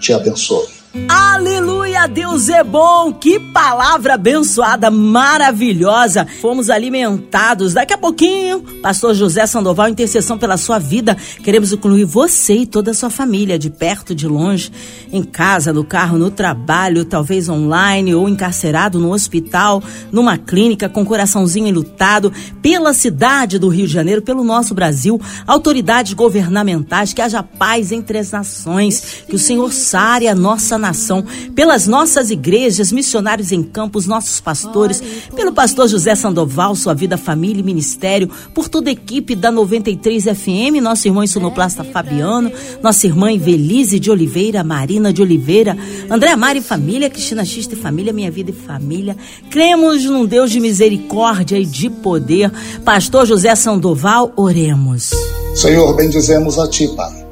te 0.00 0.12
abençoe. 0.12 0.71
Aleluia, 1.08 2.06
Deus 2.06 2.50
é 2.50 2.62
bom. 2.62 3.14
Que 3.14 3.40
palavra 3.40 4.14
abençoada, 4.14 4.90
maravilhosa. 4.90 6.26
Fomos 6.42 6.68
alimentados. 6.68 7.72
Daqui 7.72 7.94
a 7.94 7.98
pouquinho, 7.98 8.60
Pastor 8.82 9.14
José 9.14 9.46
Sandoval, 9.46 9.88
intercessão 9.88 10.36
pela 10.36 10.58
sua 10.58 10.78
vida. 10.78 11.16
Queremos 11.42 11.72
incluir 11.72 12.04
você 12.04 12.58
e 12.58 12.66
toda 12.66 12.90
a 12.90 12.94
sua 12.94 13.08
família, 13.08 13.58
de 13.58 13.70
perto, 13.70 14.14
de 14.14 14.28
longe, 14.28 14.70
em 15.10 15.22
casa, 15.22 15.72
no 15.72 15.82
carro, 15.82 16.18
no 16.18 16.30
trabalho, 16.30 17.06
talvez 17.06 17.48
online 17.48 18.14
ou 18.14 18.28
encarcerado 18.28 18.98
no 18.98 19.14
hospital, 19.14 19.82
numa 20.10 20.36
clínica 20.36 20.90
com 20.90 21.06
coraçãozinho 21.06 21.68
enlutado, 21.68 22.30
pela 22.60 22.92
cidade 22.92 23.58
do 23.58 23.68
Rio 23.68 23.86
de 23.86 23.92
Janeiro, 23.92 24.20
pelo 24.20 24.44
nosso 24.44 24.74
Brasil, 24.74 25.18
autoridades 25.46 26.12
governamentais, 26.12 27.14
que 27.14 27.22
haja 27.22 27.42
paz 27.42 27.92
entre 27.92 28.18
as 28.18 28.30
nações, 28.30 29.24
que 29.26 29.36
o 29.36 29.38
Senhor 29.38 29.72
sare 29.72 30.28
a 30.28 30.34
nossa 30.34 30.81
nação, 30.82 31.24
pelas 31.54 31.86
nossas 31.86 32.30
igrejas, 32.30 32.92
missionários 32.92 33.52
em 33.52 33.62
campos, 33.62 34.06
nossos 34.06 34.40
pastores, 34.40 35.02
pelo 35.34 35.52
pastor 35.52 35.88
José 35.88 36.14
Sandoval, 36.14 36.74
sua 36.76 36.92
vida, 36.92 37.16
família 37.16 37.60
e 37.60 37.64
ministério, 37.64 38.28
por 38.52 38.68
toda 38.68 38.90
a 38.90 38.92
equipe 38.92 39.34
da 39.34 39.50
93 39.50 40.24
FM, 40.24 40.82
nosso 40.82 41.08
irmão 41.08 41.26
Sonoplasta 41.26 41.84
Fabiano, 41.84 42.52
nossa 42.82 43.06
irmã 43.06 43.32
Evelise 43.32 43.98
de 43.98 44.10
Oliveira, 44.10 44.64
Marina 44.64 45.12
de 45.12 45.22
Oliveira, 45.22 45.76
André 46.10 46.34
Mari 46.36 46.58
e 46.58 46.62
família, 46.62 47.08
Cristina 47.08 47.44
Xista 47.44 47.74
e 47.74 47.78
família, 47.78 48.12
Minha 48.12 48.30
Vida 48.30 48.50
e 48.50 48.54
Família. 48.54 49.16
Cremos 49.48 50.04
num 50.04 50.26
Deus 50.26 50.50
de 50.50 50.58
misericórdia 50.58 51.56
e 51.58 51.64
de 51.64 51.88
poder. 51.88 52.50
Pastor 52.84 53.24
José 53.24 53.54
Sandoval, 53.54 54.32
oremos. 54.36 55.12
Senhor, 55.54 55.94
bendizemos 55.94 56.58
a 56.58 56.68
Ti, 56.68 56.88
Pai. 56.88 57.24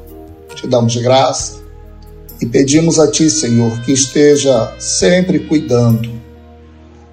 Te 0.55 0.67
damos 0.67 0.95
graça 0.95 1.60
e 2.41 2.45
pedimos 2.47 2.99
a 2.99 3.09
Ti, 3.09 3.29
Senhor, 3.29 3.79
que 3.81 3.91
esteja 3.91 4.73
sempre 4.79 5.39
cuidando 5.39 6.09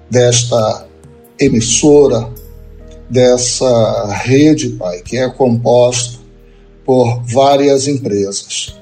desta 0.09 0.87
emissora, 1.39 2.27
dessa 3.07 4.07
rede, 4.23 4.69
Pai, 4.69 5.01
que 5.01 5.17
é 5.17 5.29
composta 5.29 6.17
por 6.83 7.21
várias 7.23 7.87
empresas. 7.87 8.75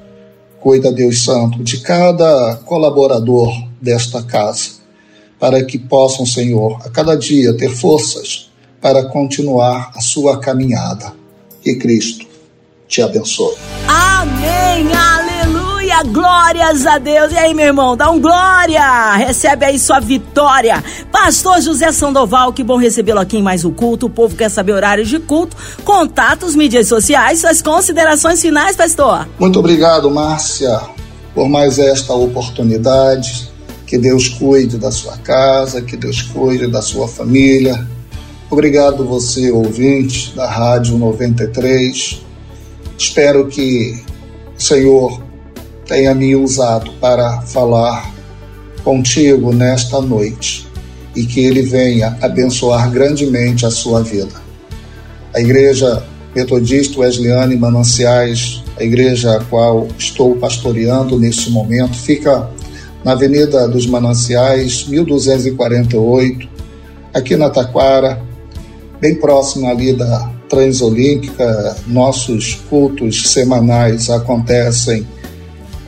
Cuida, 0.62 0.91
Deus 0.91 1.23
Santo, 1.23 1.62
de 1.63 1.81
cada 1.81 2.55
colaborador 2.65 3.53
desta 3.81 4.23
casa, 4.23 4.77
para 5.38 5.63
que 5.65 5.77
possam, 5.77 6.25
Senhor, 6.25 6.79
a 6.86 6.89
cada 6.89 7.15
dia 7.15 7.55
ter 7.55 7.69
forças 7.69 8.49
para 8.81 9.03
continuar 9.05 9.91
a 9.95 10.01
sua 10.01 10.39
caminhada. 10.39 11.13
Que 11.62 11.75
Cristo 11.75 12.25
te 12.88 13.01
abençoe. 13.01 13.55
Amém. 13.88 14.88
Aleluia, 15.89 16.04
glórias 16.04 16.86
a 16.86 16.97
Deus. 16.97 17.32
E 17.32 17.38
aí, 17.38 17.54
meu 17.54 17.67
irmão, 17.67 17.95
dá 17.95 18.12
um 18.12 18.19
glória. 18.19 19.15
Recebe 19.15 19.65
aí 19.65 19.80
sua 19.80 20.00
vitória. 20.02 20.84
Pastor 21.10 21.62
José 21.62 21.93
Sandoval, 21.93 22.52
que 22.52 22.62
bom 22.62 22.76
recebê-lo 22.76 23.19
aqui 23.19 23.38
em 23.38 23.41
mais 23.41 23.63
um 23.63 23.71
culto. 23.71 24.08
O 24.08 24.10
povo 24.10 24.36
quer 24.36 24.50
saber 24.50 24.73
horários 24.73 25.08
de 25.08 25.17
culto, 25.17 25.56
contatos, 25.86 26.56
mídias 26.56 26.88
sociais, 26.88 27.39
suas 27.39 27.62
considerações 27.62 28.41
finais, 28.41 28.76
pastor. 28.76 29.30
Muito 29.39 29.60
obrigado, 29.60 30.12
Márcia, 30.12 30.78
por 31.34 31.47
mais 31.47 31.80
esta 31.80 32.13
oportunidade. 32.13 33.50
Que 33.86 33.97
Deus 33.97 34.28
cuide 34.28 34.78
da 34.78 34.91
sua 34.91 35.15
casa, 35.17 35.82
que 35.82 35.95
Deus 35.95 36.21
cuide 36.21 36.67
da 36.67 36.82
sua 36.82 37.08
família. 37.08 37.88
Obrigado 38.50 39.06
você, 39.06 39.52
ouvinte 39.52 40.36
da 40.36 40.50
Rádio 40.50 40.97
93. 40.97 42.21
Espero 42.97 43.47
que 43.47 44.04
o 44.58 44.62
Senhor 44.62 45.26
tenha 45.88 46.13
me 46.13 46.36
usado 46.36 46.91
para 47.00 47.41
falar 47.41 48.13
contigo 48.84 49.54
nesta 49.54 50.02
noite 50.02 50.67
e 51.15 51.26
que 51.26 51.39
Ele 51.39 51.62
venha 51.62 52.17
abençoar 52.21 52.89
grandemente 52.91 53.65
a 53.65 53.71
sua 53.71 54.02
vida. 54.04 54.41
A 55.34 55.39
Igreja 55.39 56.04
Metodista 56.38 57.00
Wesleyana 57.00 57.58
Mananciais, 57.58 58.63
a 58.80 58.84
igreja 58.84 59.38
a 59.38 59.43
qual 59.45 59.88
estou 59.97 60.36
pastoreando 60.36 61.19
neste 61.19 61.50
momento, 61.50 61.97
fica 61.97 62.47
na 63.04 63.13
Avenida 63.13 63.67
dos 63.67 63.88
Mananciais, 63.88 64.86
1248, 64.88 66.47
aqui 67.12 67.36
na 67.36 67.50
Taquara, 67.50 68.21
bem 69.02 69.15
próximo 69.15 69.67
ali 69.67 69.93
da 69.93 70.32
Transolímpica. 70.47 71.76
Nossos 71.88 72.56
cultos 72.69 73.32
semanais 73.32 74.10
acontecem 74.10 75.08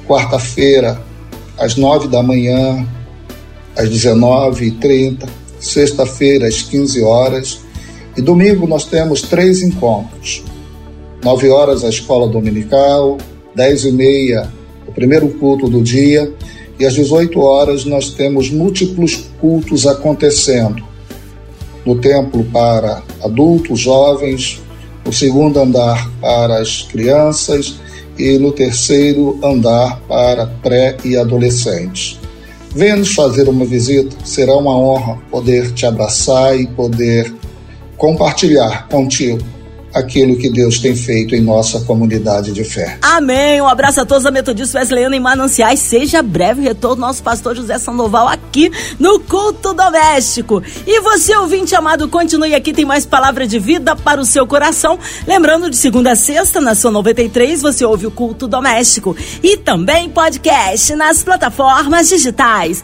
quarta-feira, 0.10 1.00
às 1.56 1.76
nove 1.76 2.08
da 2.08 2.24
manhã, 2.24 2.84
às 3.78 3.88
19h30, 3.88 5.30
sexta-feira, 5.60 6.48
às 6.48 6.63
15 6.63 7.04
horas, 7.04 7.60
e 8.17 8.22
domingo 8.22 8.65
nós 8.65 8.86
temos 8.86 9.22
três 9.22 9.62
encontros. 9.62 10.43
9 11.24 11.50
horas 11.50 11.84
a 11.84 11.89
escola 11.89 12.28
dominical, 12.28 13.19
10 13.54 13.86
e 13.86 13.91
meia 13.91 14.52
o 14.88 14.91
primeiro 14.91 15.30
culto 15.30 15.69
do 15.69 15.84
dia, 15.84 16.34
e 16.80 16.86
às 16.86 16.95
18 16.95 17.39
horas 17.39 17.86
nós 17.86 18.10
temos 18.10 18.50
múltiplos 18.50 19.30
cultos 19.39 19.86
acontecendo. 19.86 20.84
No 21.86 22.00
templo 22.00 22.43
para 22.45 23.04
adultos, 23.24 23.80
jovens, 23.80 24.60
no 25.06 25.13
segundo 25.13 25.60
andar 25.60 26.10
para 26.19 26.58
as 26.58 26.82
crianças 26.82 27.80
e 28.19 28.38
no 28.38 28.51
terceiro 28.51 29.39
andar 29.43 29.99
para 30.01 30.45
pré 30.45 30.97
e 31.03 31.15
adolescentes. 31.15 32.19
Venha 32.75 32.97
nos 32.97 33.15
fazer 33.15 33.49
uma 33.49 33.65
visita, 33.65 34.15
será 34.23 34.55
uma 34.55 34.77
honra 34.77 35.17
poder 35.32 35.71
te 35.71 35.86
abraçar 35.86 36.60
e 36.60 36.67
poder 36.67 37.34
compartilhar 37.97 38.88
contigo 38.88 39.43
aquilo 39.93 40.38
que 40.38 40.49
Deus 40.49 40.80
tem 40.80 40.95
feito 40.95 41.36
em 41.36 41.41
nossa 41.41 41.82
comunidade 41.82 42.52
de 42.52 42.63
fé. 42.63 42.97
Amém. 43.02 43.62
Um 43.62 43.67
abraço 43.67 44.02
a 44.02 44.06
todos 44.06 44.25
a 44.25 44.32
Metodista 44.32 44.80
Wesleyana 44.80 45.15
em 45.15 45.19
Mananciais. 45.19 45.80
Seja 45.80 46.21
breve 46.21 46.62
retorno 46.62 47.02
nosso 47.02 47.23
pastor 47.23 47.56
José 47.56 47.78
Sandoval 47.78 48.28
aqui 48.28 48.71
no 48.99 49.19
culto 49.19 49.73
doméstico. 49.73 50.62
E 50.86 51.02
você, 51.02 51.36
ouvinte 51.36 51.75
amado, 51.75 52.08
continue 52.08 52.54
aqui, 52.54 52.73
tem 52.73 52.86
mais 52.86 53.06
palavra 53.06 53.47
de 53.47 53.60
vida 53.60 53.95
para 53.95 54.21
o 54.21 54.25
seu 54.25 54.45
coração. 54.45 54.99
Lembrando, 55.28 55.69
de 55.69 55.78
segunda 55.78 56.12
a 56.12 56.15
sexta, 56.15 56.62
na 56.62 56.75
sua 56.75 56.91
93, 56.91 57.62
você 57.62 57.86
ouve 57.86 58.06
o 58.06 58.12
culto 58.12 58.47
doméstico. 58.47 59.15
E 59.43 59.58
também 59.58 60.10
podcast 60.10 60.95
nas 60.95 61.23
plataformas 61.23 62.10
digitais. 62.10 62.84